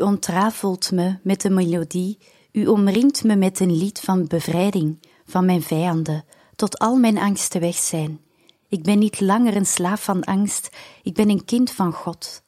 ontrafelt 0.04 0.92
me 0.92 1.18
met 1.24 1.44
een 1.44 1.54
melodie, 1.54 2.18
u 2.52 2.68
omringt 2.68 3.24
me 3.24 3.36
met 3.36 3.60
een 3.60 3.78
lied 3.78 4.00
van 4.00 4.28
bevrijding 4.28 5.08
van 5.26 5.46
mijn 5.46 5.62
vijanden, 5.62 6.26
tot 6.56 6.80
al 6.80 6.96
mijn 6.96 7.18
angsten 7.18 7.62
weg 7.62 7.76
zijn. 7.76 8.22
Ik 8.68 8.84
ben 8.84 9.00
niet 9.00 9.20
langer 9.20 9.56
een 9.56 9.66
slaaf 9.66 10.04
van 10.04 10.24
angst, 10.24 10.70
ik 11.04 11.14
ben 11.14 11.30
een 11.30 11.46
kind 11.46 11.72
van 11.72 11.94
God. 11.94 12.44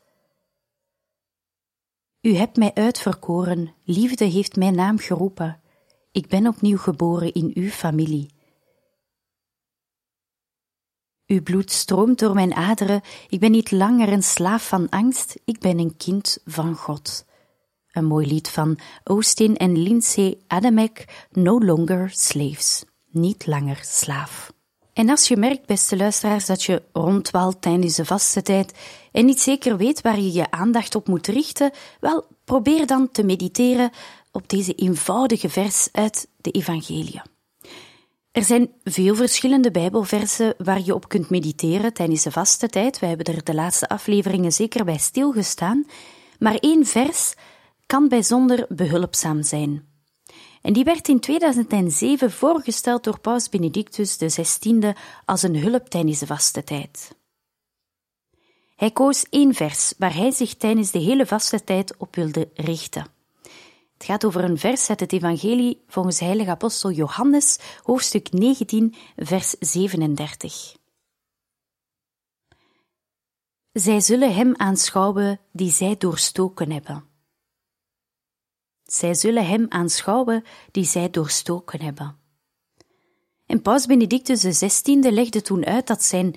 U 2.21 2.35
hebt 2.35 2.57
mij 2.57 2.73
uitverkoren, 2.73 3.73
liefde 3.83 4.25
heeft 4.25 4.55
mijn 4.55 4.75
naam 4.75 4.97
geroepen. 4.97 5.61
Ik 6.11 6.27
ben 6.27 6.47
opnieuw 6.47 6.77
geboren 6.77 7.33
in 7.33 7.51
uw 7.53 7.69
familie. 7.69 8.33
Uw 11.27 11.41
bloed 11.41 11.71
stroomt 11.71 12.19
door 12.19 12.33
mijn 12.33 12.53
aderen, 12.53 13.01
ik 13.29 13.39
ben 13.39 13.51
niet 13.51 13.71
langer 13.71 14.09
een 14.09 14.23
slaaf 14.23 14.67
van 14.67 14.89
angst, 14.89 15.39
ik 15.45 15.59
ben 15.59 15.79
een 15.79 15.97
kind 15.97 16.37
van 16.45 16.75
God. 16.75 17.25
Een 17.95 18.05
mooi 18.05 18.27
lied 18.27 18.49
van 18.49 18.77
Austin 19.03 19.57
en 19.57 19.77
Lindsay 19.77 20.37
Adamek, 20.47 21.27
No 21.31 21.59
Longer 21.59 22.09
Slaves, 22.13 22.83
niet 23.11 23.47
langer 23.47 23.79
slaaf. 23.81 24.53
En 24.93 25.09
als 25.09 25.27
je 25.27 25.37
merkt, 25.37 25.65
beste 25.65 25.97
luisteraars, 25.97 26.45
dat 26.45 26.63
je 26.63 26.81
rondwaalt 26.93 27.61
tijdens 27.61 27.95
de 27.95 28.05
vaste 28.05 28.41
tijd 28.41 28.73
en 29.11 29.25
niet 29.25 29.39
zeker 29.39 29.77
weet 29.77 30.01
waar 30.01 30.19
je 30.19 30.31
je 30.31 30.51
aandacht 30.51 30.95
op 30.95 31.07
moet 31.07 31.27
richten, 31.27 31.71
wel, 31.99 32.27
probeer 32.43 32.85
dan 32.85 33.11
te 33.11 33.23
mediteren 33.23 33.91
op 34.31 34.49
deze 34.49 34.73
eenvoudige 34.73 35.49
vers 35.49 35.89
uit 35.91 36.27
de 36.37 36.51
Evangelie. 36.51 37.21
Er 38.31 38.43
zijn 38.43 38.71
veel 38.83 39.15
verschillende 39.15 39.71
Bijbelversen 39.71 40.53
waar 40.57 40.81
je 40.83 40.93
op 40.93 41.09
kunt 41.09 41.29
mediteren 41.29 41.93
tijdens 41.93 42.23
de 42.23 42.31
vaste 42.31 42.67
tijd. 42.67 42.99
Wij 42.99 43.09
hebben 43.09 43.35
er 43.35 43.43
de 43.43 43.53
laatste 43.53 43.87
afleveringen 43.87 44.51
zeker 44.51 44.85
bij 44.85 44.97
stilgestaan. 44.97 45.85
Maar 46.39 46.55
één 46.55 46.85
vers 46.85 47.33
kan 47.85 48.07
bijzonder 48.07 48.65
behulpzaam 48.69 49.43
zijn. 49.43 49.93
En 50.61 50.73
die 50.73 50.83
werd 50.83 51.07
in 51.07 51.19
2007 51.19 52.31
voorgesteld 52.31 53.03
door 53.03 53.19
Paus 53.19 53.49
Benedictus 53.49 54.17
XVI 54.17 54.93
als 55.25 55.43
een 55.43 55.57
hulp 55.57 55.89
tijdens 55.89 56.19
de 56.19 56.25
vaste 56.25 56.63
tijd. 56.63 57.15
Hij 58.75 58.91
koos 58.91 59.25
één 59.29 59.53
vers 59.53 59.93
waar 59.97 60.13
hij 60.13 60.31
zich 60.31 60.55
tijdens 60.55 60.91
de 60.91 60.99
hele 60.99 61.25
vaste 61.25 61.63
tijd 61.63 61.97
op 61.97 62.15
wilde 62.15 62.49
richten. 62.53 63.07
Het 63.93 64.03
gaat 64.03 64.25
over 64.25 64.43
een 64.43 64.57
vers 64.57 64.89
uit 64.89 64.99
het 64.99 65.13
Evangelie 65.13 65.83
volgens 65.87 66.19
heilige 66.19 66.49
apostel 66.49 66.91
Johannes, 66.91 67.59
hoofdstuk 67.83 68.31
19, 68.31 68.95
vers 69.15 69.49
37. 69.59 70.75
Zij 73.71 73.99
zullen 73.99 74.35
hem 74.35 74.53
aanschouwen 74.55 75.39
die 75.51 75.71
zij 75.71 75.95
doorstoken 75.97 76.71
hebben. 76.71 77.14
Zij 78.85 79.13
zullen 79.13 79.47
hem 79.47 79.65
aanschouwen 79.69 80.43
die 80.71 80.85
zij 80.85 81.09
doorstoken 81.09 81.81
hebben. 81.81 82.17
En 83.45 83.61
Paus 83.61 83.85
Benedictus 83.85 84.41
XVI 84.41 84.99
legde 85.11 85.41
toen 85.41 85.65
uit 85.65 85.87
dat 85.87 86.03
zijn 86.03 86.35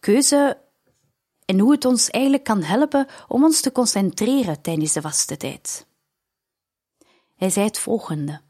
keuze 0.00 0.58
en 1.44 1.58
hoe 1.58 1.72
het 1.72 1.84
ons 1.84 2.10
eigenlijk 2.10 2.44
kan 2.44 2.62
helpen 2.62 3.06
om 3.28 3.44
ons 3.44 3.60
te 3.60 3.72
concentreren 3.72 4.62
tijdens 4.62 4.92
de 4.92 5.00
vaste 5.00 5.36
tijd. 5.36 5.86
Hij 7.34 7.50
zei 7.50 7.66
het 7.66 7.78
volgende. 7.78 8.40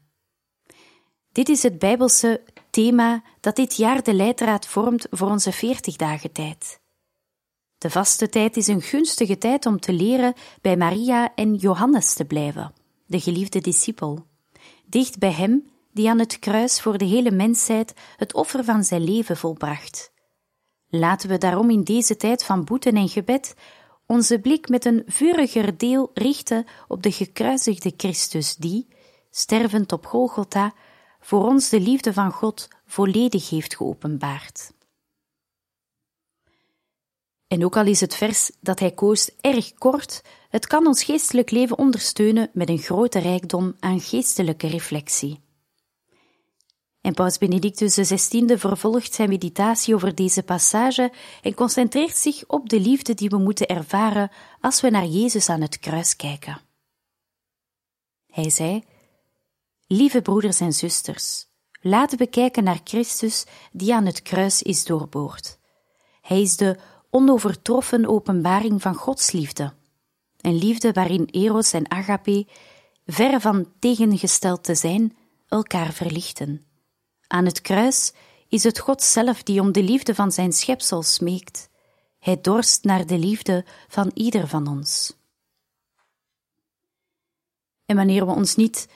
Dit 1.31 1.49
is 1.49 1.63
het 1.63 1.79
Bijbelse 1.79 2.43
thema 2.69 3.23
dat 3.39 3.55
dit 3.55 3.75
jaar 3.75 4.03
de 4.03 4.13
leidraad 4.13 4.67
vormt 4.67 5.07
voor 5.09 5.29
onze 5.29 5.51
40 5.51 5.95
dagen 5.95 6.31
tijd. 6.31 6.79
De 7.77 7.89
vaste 7.89 8.29
tijd 8.29 8.57
is 8.57 8.67
een 8.67 8.81
gunstige 8.81 9.37
tijd 9.37 9.65
om 9.65 9.79
te 9.79 9.93
leren 9.93 10.33
bij 10.61 10.77
Maria 10.77 11.35
en 11.35 11.55
Johannes 11.55 12.13
te 12.13 12.25
blijven, 12.25 12.73
de 13.07 13.19
geliefde 13.19 13.61
discipel, 13.61 14.25
dicht 14.85 15.19
bij 15.19 15.31
hem 15.31 15.69
die 15.91 16.09
aan 16.09 16.19
het 16.19 16.39
kruis 16.39 16.81
voor 16.81 16.97
de 16.97 17.05
hele 17.05 17.31
mensheid 17.31 17.93
het 18.17 18.33
offer 18.33 18.63
van 18.63 18.83
zijn 18.83 19.03
leven 19.03 19.37
volbracht. 19.37 20.11
Laten 20.87 21.29
we 21.29 21.37
daarom 21.37 21.69
in 21.69 21.83
deze 21.83 22.17
tijd 22.17 22.43
van 22.43 22.63
boeten 22.63 22.95
en 22.95 23.09
gebed 23.09 23.55
onze 24.05 24.39
blik 24.39 24.69
met 24.69 24.85
een 24.85 25.03
vuriger 25.05 25.77
deel 25.77 26.11
richten 26.13 26.65
op 26.87 27.03
de 27.03 27.11
gekruisigde 27.11 27.93
Christus 27.97 28.55
die, 28.55 28.87
stervend 29.31 29.91
op 29.91 30.05
Golgotha, 30.05 30.73
voor 31.19 31.45
ons 31.45 31.69
de 31.69 31.79
liefde 31.79 32.13
van 32.13 32.31
God 32.31 32.67
volledig 32.85 33.49
heeft 33.49 33.75
geopenbaard. 33.75 34.71
En 37.47 37.65
ook 37.65 37.77
al 37.77 37.85
is 37.85 37.99
het 37.99 38.15
vers 38.15 38.51
dat 38.59 38.79
hij 38.79 38.91
koos 38.91 39.31
erg 39.41 39.73
kort, 39.73 40.21
het 40.49 40.67
kan 40.67 40.87
ons 40.87 41.03
geestelijk 41.03 41.51
leven 41.51 41.77
ondersteunen 41.77 42.49
met 42.53 42.69
een 42.69 42.77
grote 42.77 43.19
rijkdom 43.19 43.75
aan 43.79 43.99
geestelijke 43.99 44.67
reflectie. 44.67 45.45
En 47.01 47.13
Paus 47.13 47.37
Benedictus 47.37 47.93
XVI 47.93 48.57
vervolgt 48.57 49.13
zijn 49.13 49.29
meditatie 49.29 49.95
over 49.95 50.15
deze 50.15 50.43
passage 50.43 51.11
en 51.41 51.53
concentreert 51.53 52.17
zich 52.17 52.43
op 52.47 52.69
de 52.69 52.79
liefde 52.79 53.13
die 53.13 53.29
we 53.29 53.37
moeten 53.37 53.67
ervaren 53.67 54.31
als 54.61 54.81
we 54.81 54.89
naar 54.89 55.05
Jezus 55.05 55.49
aan 55.49 55.61
het 55.61 55.79
kruis 55.79 56.15
kijken. 56.15 56.59
Hij 58.27 58.49
zei: 58.49 58.83
Lieve 59.87 60.21
broeders 60.21 60.59
en 60.59 60.73
zusters, 60.73 61.45
laten 61.81 62.17
we 62.17 62.27
kijken 62.27 62.63
naar 62.63 62.81
Christus 62.83 63.45
die 63.71 63.93
aan 63.93 64.05
het 64.05 64.21
kruis 64.21 64.61
is 64.61 64.85
doorboord. 64.85 65.59
Hij 66.21 66.41
is 66.41 66.57
de 66.57 66.77
onovertroffen 67.09 68.05
openbaring 68.05 68.81
van 68.81 68.95
Gods 68.95 69.31
liefde, 69.31 69.73
een 70.47 70.57
liefde 70.57 70.91
waarin 70.91 71.27
Eros 71.31 71.73
en 71.73 71.91
Agape, 71.91 72.47
verre 73.05 73.39
van 73.39 73.71
tegengesteld 73.79 74.63
te 74.63 74.75
zijn, 74.75 75.17
elkaar 75.47 75.93
verlichten. 75.93 76.65
Aan 77.27 77.45
het 77.45 77.61
kruis 77.61 78.13
is 78.47 78.63
het 78.63 78.79
God 78.79 79.01
zelf 79.01 79.43
die 79.43 79.61
om 79.61 79.71
de 79.71 79.83
liefde 79.83 80.15
van 80.15 80.31
zijn 80.31 80.53
schepsel 80.53 81.03
smeekt. 81.03 81.69
Hij 82.19 82.41
dorst 82.41 82.83
naar 82.83 83.05
de 83.05 83.17
liefde 83.17 83.65
van 83.87 84.11
ieder 84.13 84.47
van 84.47 84.67
ons. 84.67 85.15
En 87.85 87.95
wanneer 87.95 88.25
we 88.25 88.31
ons 88.31 88.55
niet 88.55 88.87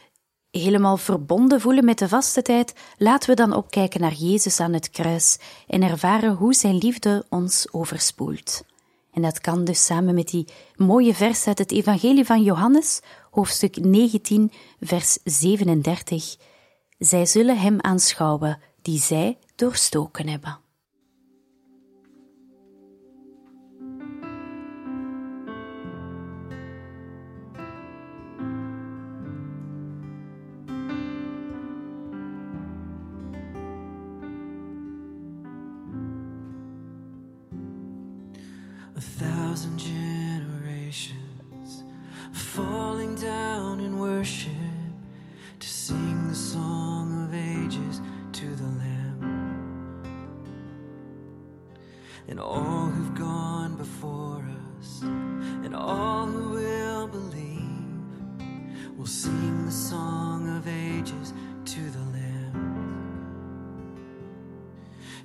helemaal 0.52 0.98
verbonden 0.98 1.62
voelen 1.62 1.86
met 1.86 2.00
de 2.00 2.08
vaste 2.08 2.42
tijd, 2.42 2.74
laten 2.98 3.30
we 3.30 3.36
dan 3.36 3.54
opkijken 3.54 4.02
naar 4.02 4.14
Jezus 4.14 4.60
aan 4.60 4.74
het 4.74 4.90
kruis 4.90 5.38
en 5.68 5.84
ervaren 5.84 6.34
hoe 6.34 6.54
zijn 6.54 6.78
liefde 6.78 7.26
ons 7.30 7.68
overspoelt. 7.72 8.64
En 9.12 9.22
dat 9.22 9.40
kan 9.42 9.64
dus 9.64 9.86
samen 9.86 10.16
met 10.16 10.28
die 10.28 10.48
mooie 10.76 11.14
vers 11.14 11.48
uit 11.48 11.58
het 11.58 11.72
Evangelie 11.72 12.26
van 12.26 12.44
Johannes, 12.44 13.02
hoofdstuk 13.32 13.84
19, 13.84 14.52
vers 14.80 15.18
37. 15.24 16.36
Zij 16.98 17.26
zullen 17.26 17.58
hem 17.60 17.82
aanschouwen 17.82 18.60
die 18.82 19.00
zij 19.00 19.38
doorstoken 19.56 20.28
hebben. 20.28 20.60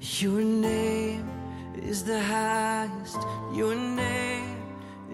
Your 0.00 0.42
name 0.42 1.28
is 1.74 2.04
the 2.04 2.22
highest, 2.22 3.18
your 3.54 3.74
name 3.74 4.62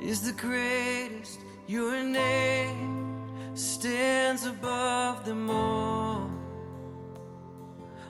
is 0.01 0.23
the 0.23 0.33
greatest, 0.33 1.41
your 1.67 2.03
name 2.03 3.57
stands 3.57 4.47
above 4.47 5.25
them 5.25 5.51
all. 5.51 6.31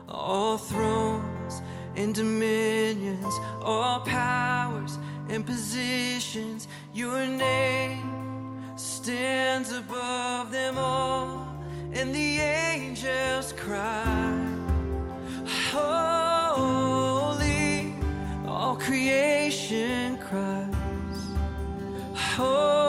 All 0.09 0.59
thrones 0.59 1.63
and 1.97 2.15
dominions, 2.15 3.35
all 3.63 4.01
powers 4.01 4.99
and 5.29 5.45
positions, 5.47 6.69
your 6.95 7.27
name 7.27 8.63
stands 8.77 9.73
above 9.73 10.51
them 10.51 10.79
all. 10.79 11.49
And 11.93 12.15
the 12.15 12.39
angels 12.39 13.53
cry, 13.53 14.47
all 15.75 16.12
creation 18.83 20.19
cries, 20.19 21.21
Holy, 22.35 22.82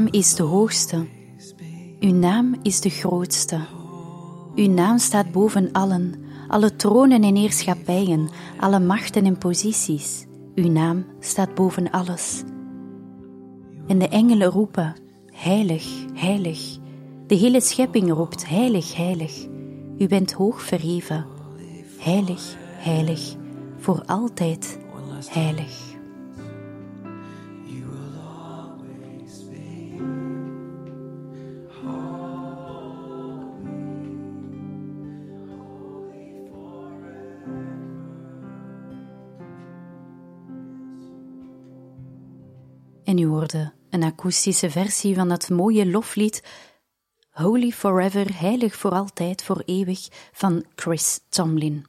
naam 0.00 0.12
is 0.12 0.34
de 0.34 0.42
hoogste. 0.42 1.06
Uw 2.00 2.12
naam 2.12 2.54
is 2.62 2.80
de 2.80 2.88
grootste. 2.88 3.60
Uw 4.54 4.68
naam 4.68 4.98
staat 4.98 5.32
boven 5.32 5.72
allen, 5.72 6.14
alle 6.48 6.76
tronen 6.76 7.22
en 7.22 7.36
heerschappijen, 7.36 8.28
alle 8.58 8.80
machten 8.80 9.24
en 9.24 9.38
posities. 9.38 10.26
Uw 10.54 10.70
naam 10.70 11.04
staat 11.18 11.54
boven 11.54 11.90
alles. 11.90 12.42
En 13.86 13.98
de 13.98 14.08
engelen 14.08 14.50
roepen: 14.50 14.94
Heilig, 15.32 16.04
heilig. 16.14 16.78
De 17.26 17.34
hele 17.34 17.60
schepping 17.60 18.12
roept: 18.12 18.48
Heilig, 18.48 18.96
heilig. 18.96 19.46
U 19.98 20.06
bent 20.06 20.32
hoog 20.32 20.62
verheven. 20.62 21.26
Heilig, 21.98 22.56
heilig. 22.76 23.34
Voor 23.78 24.02
altijd 24.06 24.78
heilig. 25.28 25.89
Akoestische 44.30 44.70
versie 44.70 45.14
van 45.14 45.28
dat 45.28 45.48
mooie 45.48 45.86
loflied 45.86 46.42
Holy 47.30 47.70
Forever, 47.70 48.38
heilig 48.38 48.76
voor 48.76 48.90
altijd, 48.90 49.42
voor 49.42 49.62
eeuwig 49.64 50.08
van 50.32 50.64
Chris 50.74 51.20
Tomlin. 51.28 51.86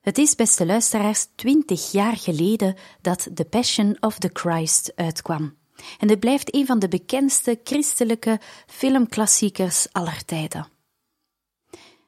Het 0.00 0.18
is, 0.18 0.34
beste 0.34 0.66
luisteraars, 0.66 1.26
twintig 1.34 1.90
jaar 1.92 2.16
geleden 2.16 2.74
dat 3.00 3.28
The 3.34 3.44
Passion 3.44 3.96
of 4.00 4.18
the 4.18 4.30
Christ 4.32 4.92
uitkwam. 4.94 5.56
En 5.98 6.08
het 6.08 6.20
blijft 6.20 6.54
een 6.54 6.66
van 6.66 6.78
de 6.78 6.88
bekendste 6.88 7.60
christelijke 7.64 8.40
filmklassiekers 8.66 9.92
aller 9.92 10.24
tijden. 10.24 10.68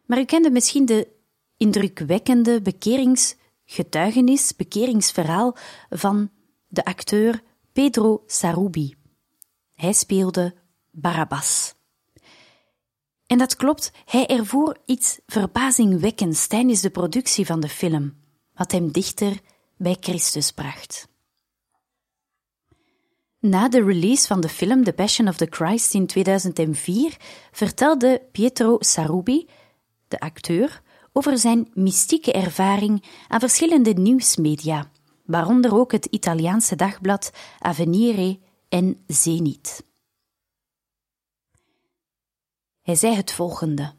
Maar 0.06 0.18
u 0.18 0.24
kende 0.24 0.50
misschien 0.50 0.86
de 0.86 1.08
indrukwekkende 1.56 2.62
bekeringsgetuigenis, 2.62 4.56
bekeringsverhaal 4.56 5.56
van 5.90 6.30
de 6.68 6.84
acteur 6.84 7.42
Pedro 7.74 8.22
Sarubi. 8.26 8.94
Hij 9.74 9.92
speelde 9.92 10.54
Barabbas. 10.90 11.74
En 13.26 13.38
dat 13.38 13.56
klopt, 13.56 13.92
hij 14.04 14.26
ervoer 14.26 14.76
iets 14.84 15.18
verbazingwekkends 15.26 16.46
tijdens 16.46 16.80
de 16.80 16.90
productie 16.90 17.46
van 17.46 17.60
de 17.60 17.68
film, 17.68 18.14
wat 18.54 18.72
hem 18.72 18.92
dichter 18.92 19.40
bij 19.76 19.96
Christus 20.00 20.50
bracht. 20.50 21.08
Na 23.40 23.68
de 23.68 23.84
release 23.84 24.26
van 24.26 24.40
de 24.40 24.48
film 24.48 24.84
The 24.84 24.92
Passion 24.92 25.28
of 25.28 25.36
the 25.36 25.48
Christ 25.50 25.94
in 25.94 26.06
2004 26.06 27.16
vertelde 27.52 28.22
Pietro 28.32 28.76
Sarubi, 28.78 29.48
de 30.08 30.20
acteur, 30.20 30.82
over 31.12 31.38
zijn 31.38 31.70
mystieke 31.72 32.32
ervaring 32.32 33.04
aan 33.28 33.40
verschillende 33.40 33.92
nieuwsmedia, 33.92 34.90
waaronder 35.24 35.74
ook 35.74 35.92
het 35.92 36.06
Italiaanse 36.06 36.76
dagblad 36.76 37.30
Avvenire 37.58 38.38
en 38.68 39.04
Zenit. 39.06 39.84
Hij 42.82 42.94
zei 42.94 43.14
het 43.14 43.32
volgende. 43.32 43.92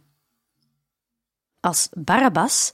Als 1.59 1.89
Barabbas 1.93 2.73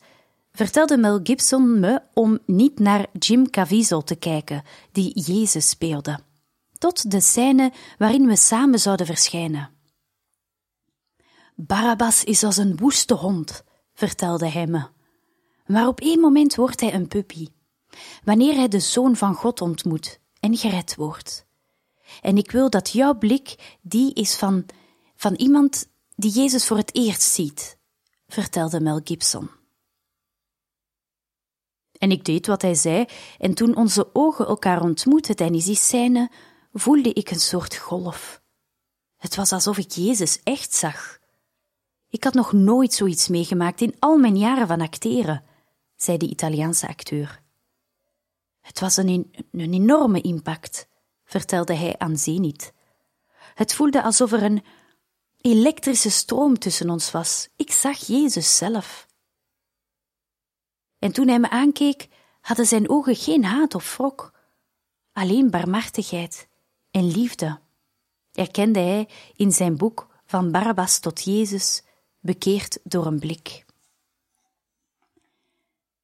vertelde 0.52 0.98
Mel 0.98 1.20
Gibson 1.24 1.80
me 1.80 2.02
om 2.14 2.40
niet 2.46 2.80
naar 2.80 3.08
Jim 3.20 3.50
Caviezel 3.50 4.04
te 4.04 4.16
kijken, 4.16 4.64
die 4.92 5.20
Jezus 5.20 5.70
speelde, 5.70 6.20
tot 6.78 7.12
de 7.12 7.22
scène 7.22 7.72
waarin 7.98 8.28
we 8.28 8.36
samen 8.36 8.80
zouden 8.80 9.06
verschijnen. 9.06 9.70
Barabbas 11.56 12.24
is 12.24 12.44
als 12.44 12.58
een 12.58 12.78
woeste 12.78 13.14
hond, 13.14 13.64
vertelde 13.94 14.50
hij 14.50 14.68
me. 14.68 14.88
Maar 15.66 15.88
op 15.88 16.00
één 16.00 16.20
moment 16.20 16.56
wordt 16.56 16.80
hij 16.80 16.94
een 16.94 17.08
puppy, 17.08 17.48
wanneer 18.24 18.54
hij 18.54 18.68
de 18.68 18.80
Zoon 18.80 19.16
van 19.16 19.34
God 19.34 19.62
ontmoet 19.62 20.20
en 20.40 20.58
gered 20.58 20.96
wordt. 20.96 21.46
En 22.22 22.38
ik 22.38 22.52
wil 22.52 22.70
dat 22.70 22.90
jouw 22.90 23.18
blik 23.18 23.78
die 23.82 24.14
is 24.14 24.36
van, 24.36 24.66
van 25.16 25.34
iemand 25.34 25.90
die 26.16 26.32
Jezus 26.32 26.68
voor 26.68 26.78
het 26.78 26.96
eerst 26.96 27.22
ziet, 27.22 27.78
vertelde 28.28 28.82
Mel 28.82 29.02
Gibson. 29.04 29.50
En 31.98 32.12
ik 32.12 32.26
deed 32.26 32.48
wat 32.48 32.62
hij 32.62 32.76
zei, 32.76 33.06
en 33.38 33.54
toen 33.54 33.76
onze 33.76 34.10
ogen 34.14 34.48
elkaar 34.48 34.82
ontmoetten 34.82 35.36
tijdens 35.36 35.66
die 35.66 35.76
scène, 35.76 36.32
voelde 36.74 37.14
ik 37.14 37.32
een 37.32 37.40
soort 37.40 37.76
golf. 37.76 38.42
Het 39.18 39.36
was 39.36 39.52
alsof 39.52 39.78
ik 39.78 39.92
Jezus 39.92 40.40
echt 40.44 40.74
zag. 40.74 41.20
Ik 42.10 42.24
had 42.24 42.34
nog 42.34 42.54
nooit 42.54 42.94
zoiets 42.94 43.28
meegemaakt 43.28 43.82
in 43.82 43.96
al 44.00 44.18
mijn 44.18 44.38
jaren 44.38 44.68
van 44.68 44.82
acteren, 44.82 45.44
zei 45.96 46.18
de 46.18 46.28
Italiaanse 46.28 46.88
acteur. 46.88 47.41
Het 48.62 48.80
was 48.80 48.98
een, 48.98 49.34
een 49.52 49.74
enorme 49.74 50.22
impact, 50.22 50.88
vertelde 51.24 51.74
hij 51.74 51.98
aan 51.98 52.18
Zenit. 52.18 52.74
Het 53.54 53.74
voelde 53.74 54.04
alsof 54.04 54.32
er 54.32 54.44
een 54.44 54.64
elektrische 55.42 56.10
stroom 56.10 56.60
tussen 56.60 56.90
ons 56.90 57.12
was. 57.12 57.50
Ik 57.56 57.72
zag 57.72 57.98
Jezus 57.98 58.58
zelf. 58.58 59.08
En 61.00 61.12
toen 61.12 61.28
hij 61.28 61.40
me 61.40 61.50
aankeek, 61.50 62.08
hadden 62.42 62.66
zijn 62.66 62.90
ogen 62.90 63.16
geen 63.16 63.44
haat 63.44 63.76
of 63.76 63.98
wrok, 63.98 64.34
alleen 65.14 65.50
barmhartigheid 65.50 66.48
en 66.92 67.08
liefde. 67.12 67.60
Erkende 68.32 68.80
hij 68.80 69.10
in 69.36 69.52
zijn 69.52 69.78
boek 69.78 70.08
Van 70.26 70.52
Barabbas 70.52 71.00
tot 71.00 71.24
Jezus, 71.24 71.84
bekeerd 72.20 72.80
door 72.84 73.06
een 73.06 73.20
blik. 73.20 73.66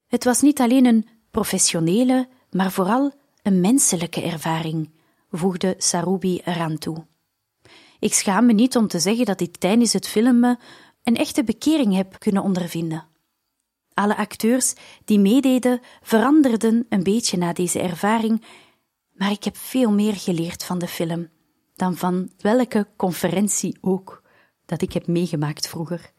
Het 0.08 0.24
was 0.24 0.42
niet 0.42 0.60
alleen 0.60 0.86
een 0.86 1.08
professionele, 1.32 2.30
maar 2.52 2.72
vooral 2.72 3.12
een 3.42 3.62
menselijke 3.62 4.22
ervaring, 4.22 4.90
voegde 5.32 5.76
Sarubi 5.78 6.42
eraan 6.46 6.78
toe. 6.78 7.06
Ik 8.00 8.14
schaam 8.14 8.46
me 8.46 8.54
niet 8.54 8.76
om 8.76 8.88
te 8.88 9.00
zeggen 9.00 9.26
dat 9.26 9.42
ik 9.42 9.58
tijdens 9.58 9.94
het 9.94 10.08
filmen 10.08 10.60
een 11.04 11.16
echte 11.16 11.44
bekering 11.44 11.96
heb 11.96 12.20
kunnen 12.20 12.44
ondervinden. 12.44 13.08
Alle 13.94 14.16
acteurs 14.16 14.74
die 15.06 15.20
meededen 15.20 15.80
veranderden 16.02 16.86
een 16.90 17.04
beetje 17.04 17.38
na 17.38 17.54
deze 17.54 17.80
ervaring, 17.80 18.44
maar 19.14 19.32
ik 19.32 19.44
heb 19.44 19.58
veel 19.58 19.92
meer 19.92 20.16
geleerd 20.16 20.64
van 20.64 20.78
de 20.78 20.88
film 20.88 21.30
dan 21.78 21.98
van 21.98 22.30
welke 22.38 22.88
conferentie 22.96 23.78
ook 23.82 24.22
dat 24.66 24.82
ik 24.82 24.94
heb 24.94 25.08
meegemaakt 25.08 25.68
vroeger. 25.68 26.12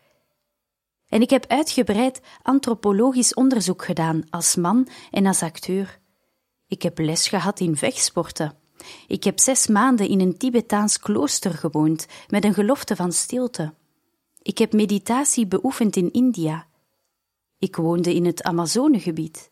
En 1.07 1.21
ik 1.21 1.31
heb 1.31 1.47
uitgebreid 1.47 2.21
antropologisch 2.43 3.35
onderzoek 3.35 3.85
gedaan 3.85 4.23
als 4.31 4.57
man 4.57 4.89
en 5.11 5.27
als 5.27 5.43
acteur. 5.43 5.99
Ik 6.69 6.83
heb 6.83 6.99
les 6.99 7.29
gehad 7.29 7.61
in 7.61 7.77
vechtsporten. 7.77 8.59
Ik 9.07 9.25
heb 9.25 9.39
zes 9.39 9.67
maanden 9.67 10.09
in 10.09 10.21
een 10.21 10.37
Tibetaans 10.37 10.99
klooster 10.99 11.55
gewoond 11.55 12.07
met 12.29 12.45
een 12.45 12.55
gelofte 12.55 12.97
van 12.97 13.13
stilte. 13.13 13.75
Ik 14.43 14.59
heb 14.59 14.73
meditatie 14.73 15.47
beoefend 15.47 15.97
in 15.97 16.13
India. 16.13 16.69
Ik 17.59 17.77
woonde 17.77 18.15
in 18.15 18.25
het 18.25 18.43
Amazonegebied. 18.43 19.51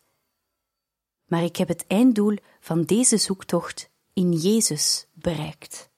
Maar 1.25 1.43
ik 1.43 1.55
heb 1.55 1.67
het 1.67 1.87
einddoel 1.87 2.37
van 2.59 2.83
deze 2.83 3.17
zoektocht 3.17 3.89
in 4.13 4.31
Jezus 4.31 5.07
bereikt. 5.13 5.89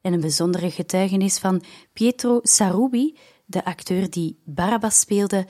En 0.00 0.12
een 0.12 0.20
bijzondere 0.20 0.70
getuigenis 0.70 1.38
van 1.38 1.62
Pietro 1.92 2.40
Sarubi, 2.42 3.18
de 3.44 3.64
acteur 3.64 4.10
die 4.10 4.40
Barabbas 4.44 5.00
speelde 5.00 5.46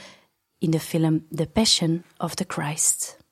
in 0.59 0.71
de 0.71 0.81
film 0.81 1.27
The 1.31 1.47
Passion 1.47 2.05
of 2.17 2.35
the 2.35 2.45
Christ. 2.47 3.25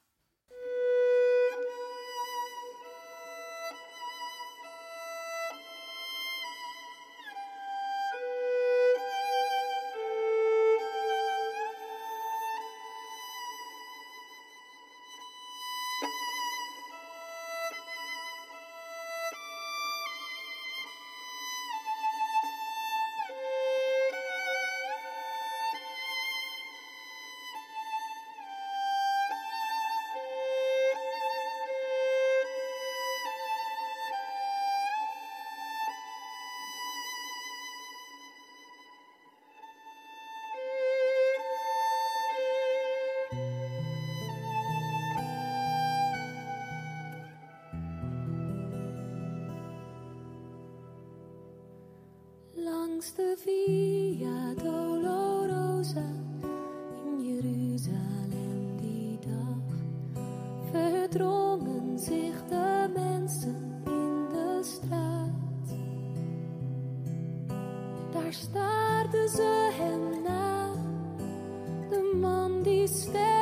Staarden 68.40 69.28
ze 69.28 69.70
hem 69.78 70.22
na, 70.22 70.72
de 71.90 72.16
man 72.20 72.62
die 72.62 72.86
sterven 72.86 73.33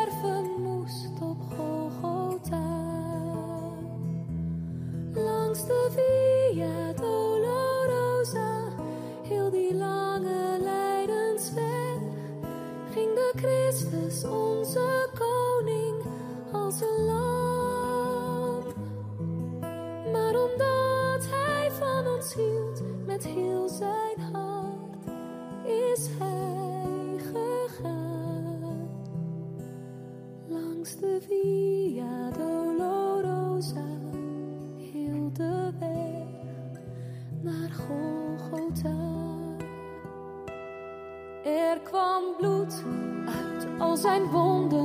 uit 44.05 44.33
al 44.33 44.82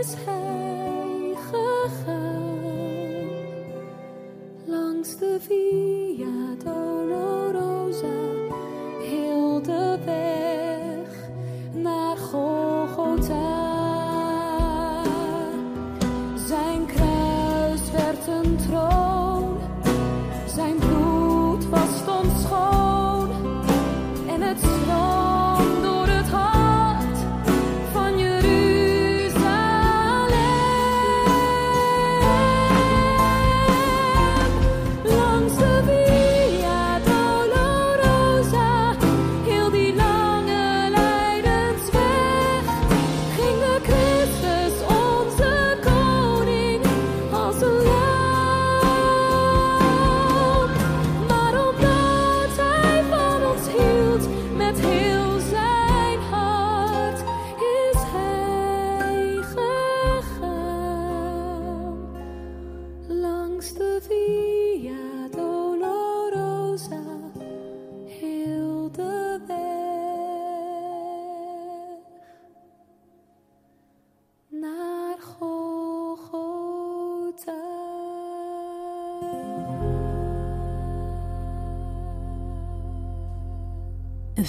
is 0.00 0.14
hij 0.24 1.34
gegaan. 1.50 2.58
Langs 4.64 5.16
de 5.16 5.38
Via 5.40 6.54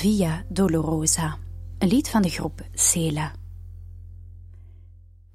Via 0.01 0.45
Dolorosa, 0.49 1.37
een 1.77 1.87
lied 1.87 2.09
van 2.09 2.21
de 2.21 2.29
groep 2.29 2.61
Sela. 2.73 3.31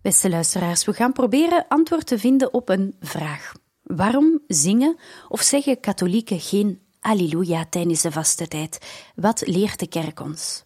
Beste 0.02 0.28
luisteraars, 0.28 0.84
we 0.84 0.92
gaan 0.92 1.12
proberen 1.12 1.64
antwoord 1.68 2.06
te 2.06 2.18
vinden 2.18 2.54
op 2.54 2.68
een 2.68 2.94
vraag. 3.00 3.52
Waarom 3.82 4.40
zingen 4.46 4.96
of 5.28 5.40
zeggen 5.40 5.80
katholieken 5.80 6.40
geen 6.40 6.80
Alleluia 7.00 7.66
tijdens 7.70 8.02
de 8.02 8.12
vastentijd? 8.12 8.78
Wat 9.14 9.46
leert 9.46 9.78
de 9.78 9.86
kerk 9.86 10.20
ons? 10.20 10.62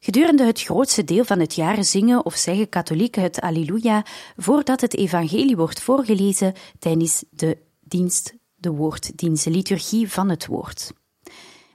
Gedurende 0.00 0.44
het 0.44 0.62
grootste 0.62 1.04
deel 1.04 1.24
van 1.24 1.38
het 1.38 1.54
jaar 1.54 1.84
zingen 1.84 2.24
of 2.24 2.34
zeggen 2.34 2.68
katholieken 2.68 3.22
het 3.22 3.40
Alleluia 3.40 4.04
voordat 4.36 4.80
het 4.80 4.96
evangelie 4.96 5.56
wordt 5.56 5.80
voorgelezen 5.80 6.54
tijdens 6.78 7.24
de 7.30 7.58
dienst, 7.80 8.34
de 8.54 8.70
woorddienst, 8.70 9.44
de 9.44 9.50
liturgie 9.50 10.10
van 10.10 10.28
het 10.28 10.46
woord. 10.46 10.92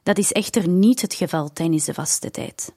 Dat 0.06 0.18
is 0.18 0.32
echter 0.32 0.68
niet 0.68 1.02
het 1.02 1.14
geval 1.14 1.54
tijdens 1.54 1.86
de 1.86 1.94
vastentijd. 1.94 2.76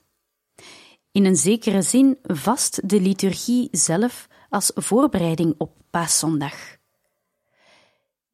In 1.11 1.25
een 1.25 1.35
zekere 1.35 1.81
zin 1.81 2.17
vast 2.23 2.89
de 2.89 3.01
liturgie 3.01 3.67
zelf 3.71 4.27
als 4.49 4.71
voorbereiding 4.75 5.55
op 5.57 5.71
Paaszondag. 5.89 6.77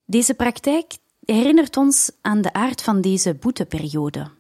Deze 0.05 0.33
praktijk 0.33 0.97
herinnert 1.25 1.77
ons 1.77 2.11
aan 2.21 2.41
de 2.41 2.53
aard 2.53 2.81
van 2.81 3.01
deze 3.01 3.33
boeteperiode. 3.33 4.31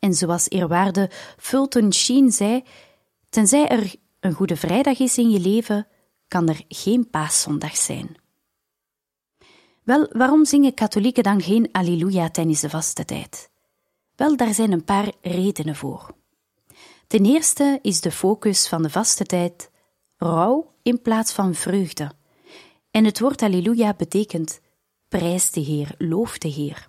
En 0.00 0.14
zoals 0.14 0.50
eerwaarde 0.50 1.10
Fulton 1.36 1.92
Sheen 1.92 2.32
zei, 2.32 2.64
tenzij 3.28 3.68
er 3.68 3.94
een 4.20 4.32
Goede 4.32 4.56
Vrijdag 4.56 4.98
is 4.98 5.18
in 5.18 5.30
je 5.30 5.40
leven, 5.40 5.86
kan 6.28 6.48
er 6.48 6.64
geen 6.68 7.10
Paaszondag 7.10 7.76
zijn. 7.76 8.16
Wel, 9.88 10.08
waarom 10.12 10.44
zingen 10.44 10.74
katholieken 10.74 11.22
dan 11.22 11.40
geen 11.40 11.68
Alleluia 11.72 12.30
tijdens 12.30 12.60
de 12.60 12.70
vaste 12.70 13.04
tijd? 13.04 13.50
Wel, 14.16 14.36
daar 14.36 14.54
zijn 14.54 14.72
een 14.72 14.84
paar 14.84 15.12
redenen 15.20 15.76
voor. 15.76 16.14
Ten 17.06 17.24
eerste 17.24 17.78
is 17.82 18.00
de 18.00 18.10
focus 18.10 18.68
van 18.68 18.82
de 18.82 18.90
vaste 18.90 19.24
tijd 19.24 19.70
rouw 20.16 20.72
in 20.82 21.02
plaats 21.02 21.32
van 21.32 21.54
vreugde. 21.54 22.12
En 22.90 23.04
het 23.04 23.20
woord 23.20 23.42
Alleluia 23.42 23.94
betekent 23.94 24.60
prijs 25.08 25.50
de 25.50 25.60
Heer, 25.60 25.94
loof 25.98 26.38
de 26.38 26.48
Heer. 26.48 26.88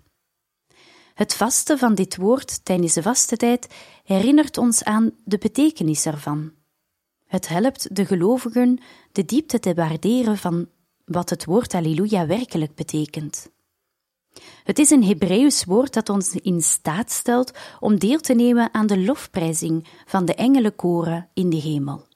Het 1.13 1.35
vasten 1.35 1.77
van 1.77 1.95
dit 1.95 2.17
woord 2.17 2.65
tijdens 2.65 2.93
de 2.93 3.01
vastentijd 3.01 3.67
herinnert 4.03 4.57
ons 4.57 4.83
aan 4.83 5.11
de 5.25 5.37
betekenis 5.37 6.05
ervan. 6.05 6.51
Het 7.25 7.47
helpt 7.47 7.95
de 7.95 8.05
gelovigen 8.05 8.79
de 9.11 9.25
diepte 9.25 9.59
te 9.59 9.73
waarderen 9.73 10.37
van 10.37 10.67
wat 11.09 11.29
het 11.29 11.45
woord 11.45 11.73
Alleluia 11.73 12.25
werkelijk 12.25 12.75
betekent. 12.75 13.49
Het 14.63 14.79
is 14.79 14.89
een 14.89 15.03
Hebreeuws 15.03 15.63
woord 15.63 15.93
dat 15.93 16.09
ons 16.09 16.35
in 16.35 16.61
staat 16.61 17.11
stelt 17.11 17.51
om 17.79 17.99
deel 17.99 18.19
te 18.19 18.33
nemen 18.33 18.73
aan 18.73 18.87
de 18.87 18.99
lofprijzing 18.99 19.87
van 20.05 20.25
de 20.25 20.35
engelenkoren 20.35 21.29
in 21.33 21.49
de 21.49 21.57
hemel. 21.57 22.07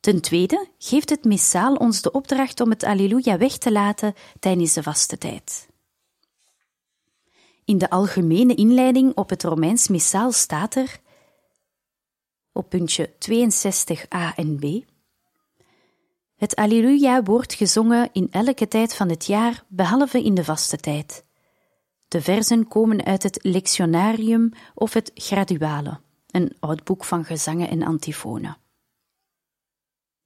Ten 0.00 0.20
tweede 0.20 0.68
geeft 0.78 1.10
het 1.10 1.24
missaal 1.24 1.74
ons 1.74 2.02
de 2.02 2.10
opdracht 2.10 2.60
om 2.60 2.70
het 2.70 2.82
Alleluia 2.82 3.38
weg 3.38 3.58
te 3.58 3.72
laten 3.72 4.14
tijdens 4.40 4.72
de 4.72 4.82
vastentijd. 4.82 5.68
In 7.64 7.78
de 7.78 7.90
algemene 7.90 8.54
inleiding 8.54 9.14
op 9.14 9.30
het 9.30 9.42
Romeins 9.42 9.88
missaal 9.88 10.32
staat 10.32 10.74
er, 10.74 11.00
op 12.52 12.68
puntje 12.68 13.10
62a 13.10 14.34
en 14.36 14.56
b, 14.56 14.84
het 16.38 16.56
Alleluia 16.56 17.22
wordt 17.22 17.54
gezongen 17.54 18.08
in 18.12 18.28
elke 18.30 18.68
tijd 18.68 18.94
van 18.94 19.08
het 19.08 19.26
jaar, 19.26 19.64
behalve 19.68 20.22
in 20.22 20.34
de 20.34 20.44
vaste 20.44 20.76
tijd. 20.76 21.24
De 22.08 22.22
versen 22.22 22.68
komen 22.68 23.04
uit 23.04 23.22
het 23.22 23.38
Lectionarium 23.42 24.52
of 24.74 24.92
het 24.92 25.10
Graduale, 25.14 26.00
een 26.30 26.56
oud 26.60 26.84
boek 26.84 27.04
van 27.04 27.24
gezangen 27.24 27.68
en 27.68 27.82
antifonen. 27.82 28.56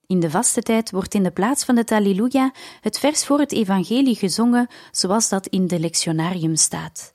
In 0.06 0.20
de 0.20 0.30
vaste 0.30 0.62
tijd 0.62 0.90
wordt 0.90 1.14
in 1.14 1.22
de 1.22 1.30
plaats 1.30 1.64
van 1.64 1.76
het 1.76 1.90
Alleluia 1.90 2.52
het 2.80 2.98
vers 2.98 3.24
voor 3.24 3.38
het 3.38 3.52
evangelie 3.52 4.16
gezongen 4.16 4.68
zoals 4.90 5.28
dat 5.28 5.46
in 5.46 5.66
de 5.66 5.78
Lectionarium 5.78 6.56
staat. 6.56 7.14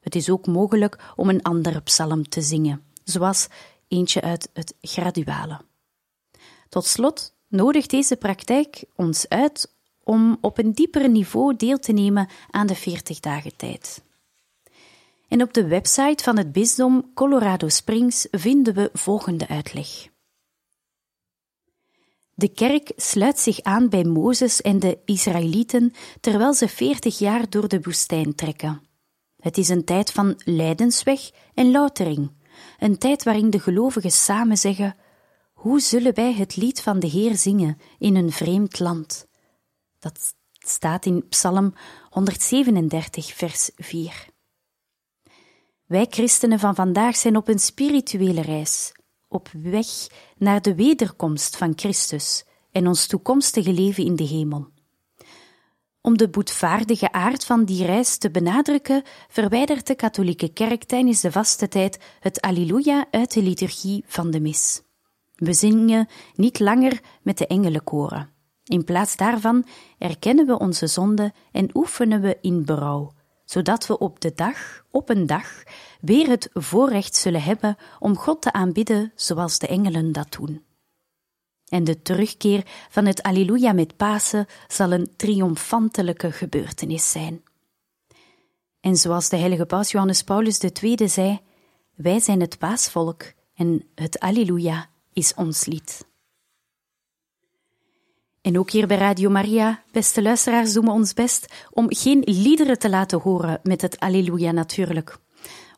Het 0.00 0.14
is 0.14 0.30
ook 0.30 0.46
mogelijk 0.46 1.12
om 1.16 1.28
een 1.28 1.42
andere 1.42 1.80
psalm 1.80 2.28
te 2.28 2.42
zingen, 2.42 2.82
zoals 3.04 3.46
eentje 3.88 4.20
uit 4.20 4.50
het 4.52 4.74
Graduale. 4.80 5.60
Tot 6.68 6.84
slot 6.84 7.36
nodigt 7.48 7.90
deze 7.90 8.16
praktijk 8.16 8.84
ons 8.94 9.28
uit 9.28 9.74
om 10.04 10.38
op 10.40 10.58
een 10.58 10.72
dieper 10.72 11.08
niveau 11.08 11.56
deel 11.56 11.78
te 11.78 11.92
nemen 11.92 12.28
aan 12.50 12.66
de 12.66 12.74
40 12.74 13.20
dagen 13.20 13.56
tijd. 13.56 14.02
En 15.28 15.42
op 15.42 15.54
de 15.54 15.66
website 15.66 16.24
van 16.24 16.36
het 16.36 16.52
bisdom 16.52 17.10
Colorado 17.14 17.68
Springs 17.68 18.26
vinden 18.30 18.74
we 18.74 18.90
volgende 18.92 19.48
uitleg. 19.48 20.08
De 22.34 22.48
kerk 22.48 22.92
sluit 22.96 23.38
zich 23.38 23.62
aan 23.62 23.88
bij 23.88 24.04
Mozes 24.04 24.62
en 24.62 24.78
de 24.78 24.98
Israëlieten 25.04 25.92
terwijl 26.20 26.54
ze 26.54 26.68
40 26.68 27.18
jaar 27.18 27.50
door 27.50 27.68
de 27.68 27.80
woestijn 27.82 28.34
trekken. 28.34 28.82
Het 29.40 29.58
is 29.58 29.68
een 29.68 29.84
tijd 29.84 30.12
van 30.12 30.40
lijdensweg 30.44 31.30
en 31.54 31.70
loutering, 31.70 32.30
een 32.78 32.98
tijd 32.98 33.22
waarin 33.22 33.50
de 33.50 33.60
gelovigen 33.60 34.10
samen 34.10 34.56
zeggen: 34.56 34.96
Hoe 35.58 35.80
zullen 35.80 36.14
wij 36.14 36.34
het 36.34 36.56
lied 36.56 36.80
van 36.80 36.98
de 36.98 37.06
Heer 37.06 37.36
zingen 37.36 37.78
in 37.98 38.16
een 38.16 38.32
vreemd 38.32 38.78
land? 38.78 39.26
Dat 39.98 40.34
staat 40.52 41.06
in 41.06 41.28
Psalm 41.28 41.74
137, 42.10 43.34
vers 43.34 43.70
4. 43.76 44.26
Wij 45.86 46.06
christenen 46.10 46.58
van 46.58 46.74
vandaag 46.74 47.16
zijn 47.16 47.36
op 47.36 47.48
een 47.48 47.58
spirituele 47.58 48.40
reis, 48.40 48.92
op 49.28 49.48
weg 49.52 49.86
naar 50.36 50.62
de 50.62 50.74
wederkomst 50.74 51.56
van 51.56 51.72
Christus 51.76 52.44
en 52.70 52.86
ons 52.86 53.06
toekomstige 53.06 53.72
leven 53.72 54.04
in 54.04 54.16
de 54.16 54.24
hemel. 54.24 54.68
Om 56.00 56.16
de 56.16 56.28
boetvaardige 56.28 57.12
aard 57.12 57.44
van 57.44 57.64
die 57.64 57.84
reis 57.84 58.16
te 58.18 58.30
benadrukken, 58.30 59.02
verwijdert 59.28 59.86
de 59.86 59.94
katholieke 59.94 60.52
kerk 60.52 60.84
tijdens 60.84 61.20
de 61.20 61.32
vaste 61.32 61.68
tijd 61.68 61.98
het 62.20 62.40
Alleluia 62.40 63.06
uit 63.10 63.32
de 63.32 63.42
liturgie 63.42 64.04
van 64.06 64.30
de 64.30 64.40
mis. 64.40 64.86
We 65.38 65.52
zingen 65.52 66.08
niet 66.34 66.58
langer 66.58 67.00
met 67.22 67.38
de 67.38 67.46
engelenkoren. 67.46 68.30
In 68.64 68.84
plaats 68.84 69.16
daarvan 69.16 69.66
erkennen 69.98 70.46
we 70.46 70.58
onze 70.58 70.86
zonde 70.86 71.32
en 71.52 71.70
oefenen 71.74 72.20
we 72.20 72.38
in 72.40 72.64
berouw, 72.64 73.12
zodat 73.44 73.86
we 73.86 73.98
op 73.98 74.20
de 74.20 74.32
dag, 74.34 74.84
op 74.90 75.08
een 75.08 75.26
dag, 75.26 75.62
weer 76.00 76.28
het 76.28 76.50
voorrecht 76.52 77.16
zullen 77.16 77.42
hebben 77.42 77.76
om 77.98 78.16
God 78.16 78.42
te 78.42 78.52
aanbidden 78.52 79.12
zoals 79.14 79.58
de 79.58 79.66
engelen 79.66 80.12
dat 80.12 80.32
doen. 80.32 80.64
En 81.68 81.84
de 81.84 82.02
terugkeer 82.02 82.66
van 82.88 83.06
het 83.06 83.22
Alleluia 83.22 83.72
met 83.72 83.96
Pasen 83.96 84.46
zal 84.68 84.92
een 84.92 85.08
triomfantelijke 85.16 86.32
gebeurtenis 86.32 87.10
zijn. 87.10 87.42
En 88.80 88.96
zoals 88.96 89.28
de 89.28 89.36
heilige 89.36 89.66
paus 89.66 89.90
Johannes 89.90 90.22
Paulus 90.22 90.58
II 90.58 91.08
zei, 91.08 91.40
wij 91.94 92.20
zijn 92.20 92.40
het 92.40 92.58
paasvolk 92.58 93.32
en 93.54 93.88
het 93.94 94.18
Alleluia 94.18 94.88
is 95.18 95.34
ons 95.34 95.64
lied. 95.66 96.06
En 98.40 98.58
ook 98.58 98.70
hier 98.70 98.86
bij 98.86 98.96
Radio 98.96 99.30
Maria, 99.30 99.82
beste 99.92 100.22
luisteraars, 100.22 100.72
doen 100.72 100.84
we 100.84 100.90
ons 100.90 101.12
best 101.12 101.66
om 101.70 101.86
geen 101.88 102.22
liederen 102.24 102.78
te 102.78 102.90
laten 102.90 103.20
horen 103.20 103.60
met 103.62 103.82
het 103.82 104.00
Alleluia 104.00 104.52
natuurlijk. 104.52 105.18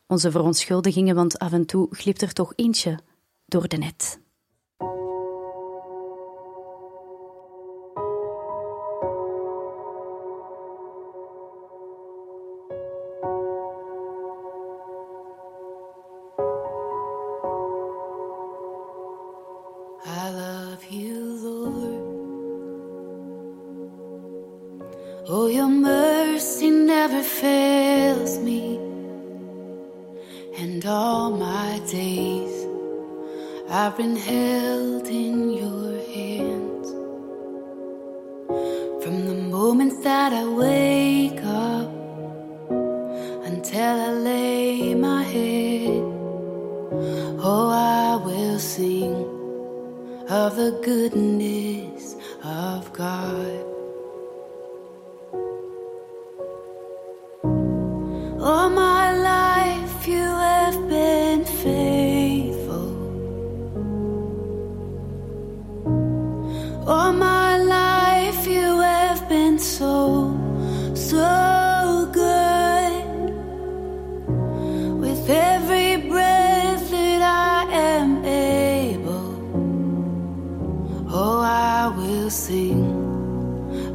Onze 0.07 0.31
verontschuldigingen, 0.31 1.15
want 1.15 1.39
af 1.39 1.51
en 1.51 1.65
toe 1.65 1.87
glipt 1.89 2.21
er 2.21 2.33
toch 2.33 2.53
eentje 2.55 2.99
door 3.45 3.67
de 3.67 3.77
net. 3.77 4.19
All 66.87 67.13
my 67.13 67.57
life 67.57 68.47
you 68.47 68.79
have 68.79 69.29
been 69.29 69.59
so, 69.59 70.33
so 70.95 72.09
good. 72.11 73.05
With 74.99 75.29
every 75.29 76.09
breath 76.09 76.89
that 76.89 77.21
I 77.21 77.71
am 77.71 78.25
able, 78.25 79.35
oh, 81.09 81.39
I 81.41 81.93
will 81.95 82.31
sing 82.31 82.83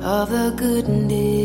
of 0.02 0.30
the 0.30 0.54
goodness 0.56 1.35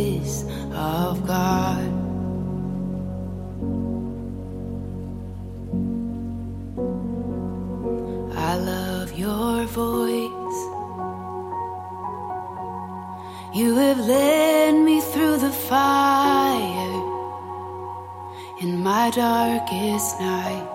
darkest 19.11 20.19
night. 20.21 20.67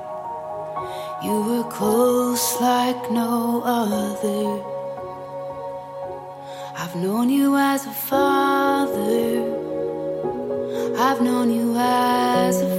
You 1.22 1.42
were 1.42 1.64
close 1.70 2.60
like 2.60 3.10
no 3.10 3.62
other. 3.64 4.62
I've 6.76 6.94
known 6.96 7.30
you 7.30 7.56
as 7.56 7.86
a 7.86 7.92
father. 7.92 9.40
I've 10.98 11.22
known 11.22 11.50
you 11.50 11.74
as 11.78 12.60
a 12.60 12.75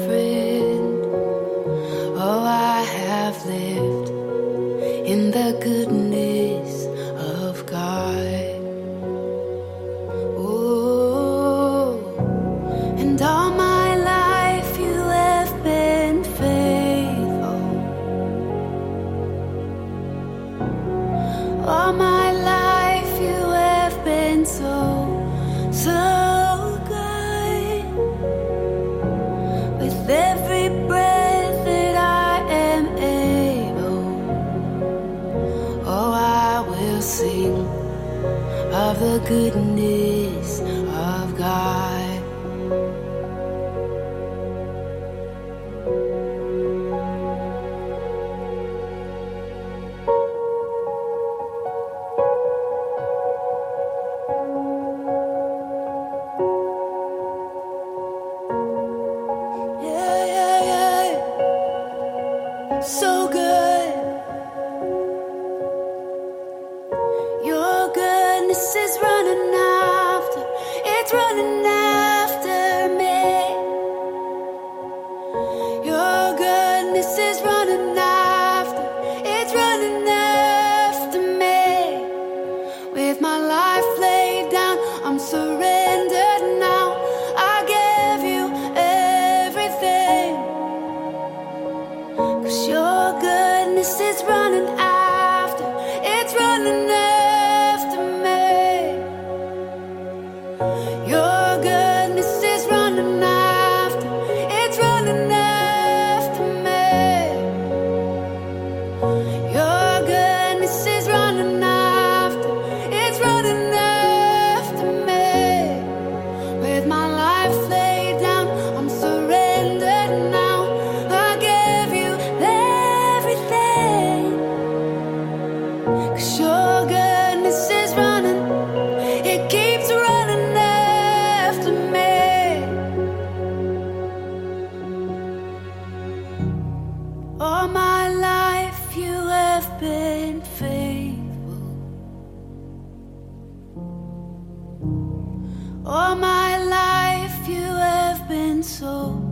All 145.89 146.17
my 146.17 146.57
life 146.57 147.47
you 147.47 147.63
have 147.63 148.27
been 148.27 148.61
so, 148.61 149.23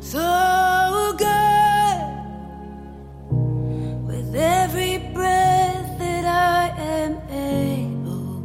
so 0.00 1.14
good. 1.16 2.34
With 4.04 4.34
every 4.34 4.98
breath 5.14 5.96
that 6.00 6.24
I 6.24 6.74
am 6.76 7.12
able, 7.30 8.42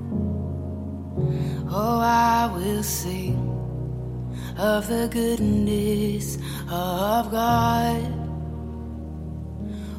oh, 1.71 1.99
I 1.99 2.51
will 2.55 2.83
sing 2.83 3.39
of 4.55 4.87
the 4.87 5.07
goodness 5.11 6.37
of 6.69 7.31
God. 7.31 8.13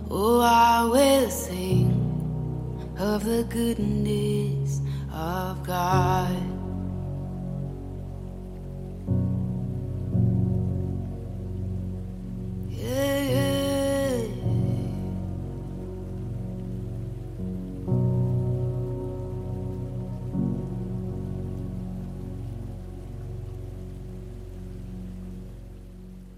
Oh, 0.09 0.41
I 0.41 0.85
will 0.85 1.29
sing 1.31 1.91
of 2.97 3.25
the 3.25 3.43
goodness 3.51 4.83
of 5.13 5.67
God. 5.67 6.50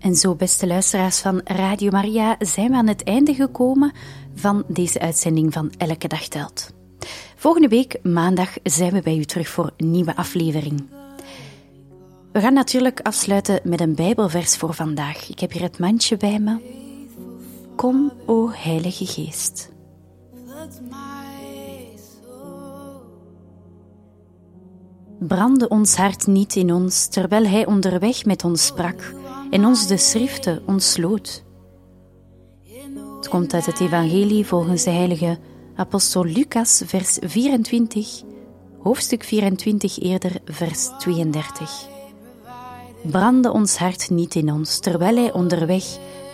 En 0.02 0.16
zo, 0.16 0.34
beste 0.34 0.66
luisteraars 0.66 1.18
van 1.18 1.40
Radio 1.44 1.90
Maria, 1.90 2.36
zijn 2.38 2.70
we 2.70 2.76
aan 2.76 2.86
het 2.86 3.04
einde 3.04 3.34
gekomen 3.34 3.92
van 4.34 4.64
deze 4.66 5.00
uitzending 5.00 5.52
van 5.52 5.72
Elke 5.78 6.08
Dag 6.08 6.28
Telt. 6.28 6.72
Volgende 7.36 7.68
week, 7.68 7.98
maandag, 8.02 8.50
zijn 8.62 8.92
we 8.92 9.02
bij 9.02 9.16
u 9.16 9.24
terug 9.24 9.48
voor 9.48 9.72
een 9.76 9.90
nieuwe 9.90 10.16
aflevering. 10.16 10.84
We 12.32 12.40
gaan 12.40 12.52
natuurlijk 12.52 13.00
afsluiten 13.00 13.60
met 13.64 13.80
een 13.80 13.94
Bijbelvers 13.94 14.56
voor 14.56 14.74
vandaag. 14.74 15.28
Ik 15.28 15.38
heb 15.38 15.52
hier 15.52 15.62
het 15.62 15.78
mandje 15.78 16.16
bij 16.16 16.38
me. 16.38 16.56
Kom, 17.76 18.12
o 18.26 18.50
Heilige 18.52 19.06
Geest. 19.06 19.70
Brandde 25.18 25.68
ons 25.68 25.96
hart 25.96 26.26
niet 26.26 26.56
in 26.56 26.72
ons, 26.72 27.06
terwijl 27.06 27.46
Hij 27.46 27.66
onderweg 27.66 28.24
met 28.24 28.44
ons 28.44 28.66
sprak 28.66 29.20
en 29.52 29.66
ons 29.66 29.86
de 29.86 29.96
schriften 29.96 30.62
ontsloot. 30.66 31.44
Het 33.16 33.28
komt 33.28 33.54
uit 33.54 33.66
het 33.66 33.80
Evangelie 33.80 34.46
volgens 34.46 34.84
de 34.84 34.90
heilige 34.90 35.38
apostel 35.74 36.24
Lucas, 36.24 36.82
vers 36.84 37.18
24, 37.20 38.22
hoofdstuk 38.78 39.24
24 39.24 40.00
eerder, 40.00 40.40
vers 40.44 40.90
32. 40.98 41.88
Brandde 43.02 43.52
ons 43.52 43.76
hart 43.76 44.10
niet 44.10 44.34
in 44.34 44.52
ons, 44.52 44.78
terwijl 44.78 45.16
Hij 45.16 45.32
onderweg 45.32 45.84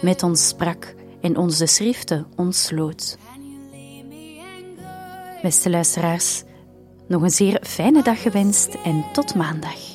met 0.02 0.22
ons 0.22 0.48
sprak 0.48 0.94
en 1.20 1.36
ons 1.36 1.58
de 1.58 1.66
schriften 1.66 2.26
ontsloot. 2.36 3.18
Beste 5.42 5.70
luisteraars, 5.70 6.42
nog 7.08 7.22
een 7.22 7.30
zeer 7.30 7.60
fijne 7.62 8.02
dag 8.02 8.22
gewenst 8.22 8.76
en 8.84 9.04
tot 9.12 9.34
maandag. 9.34 9.87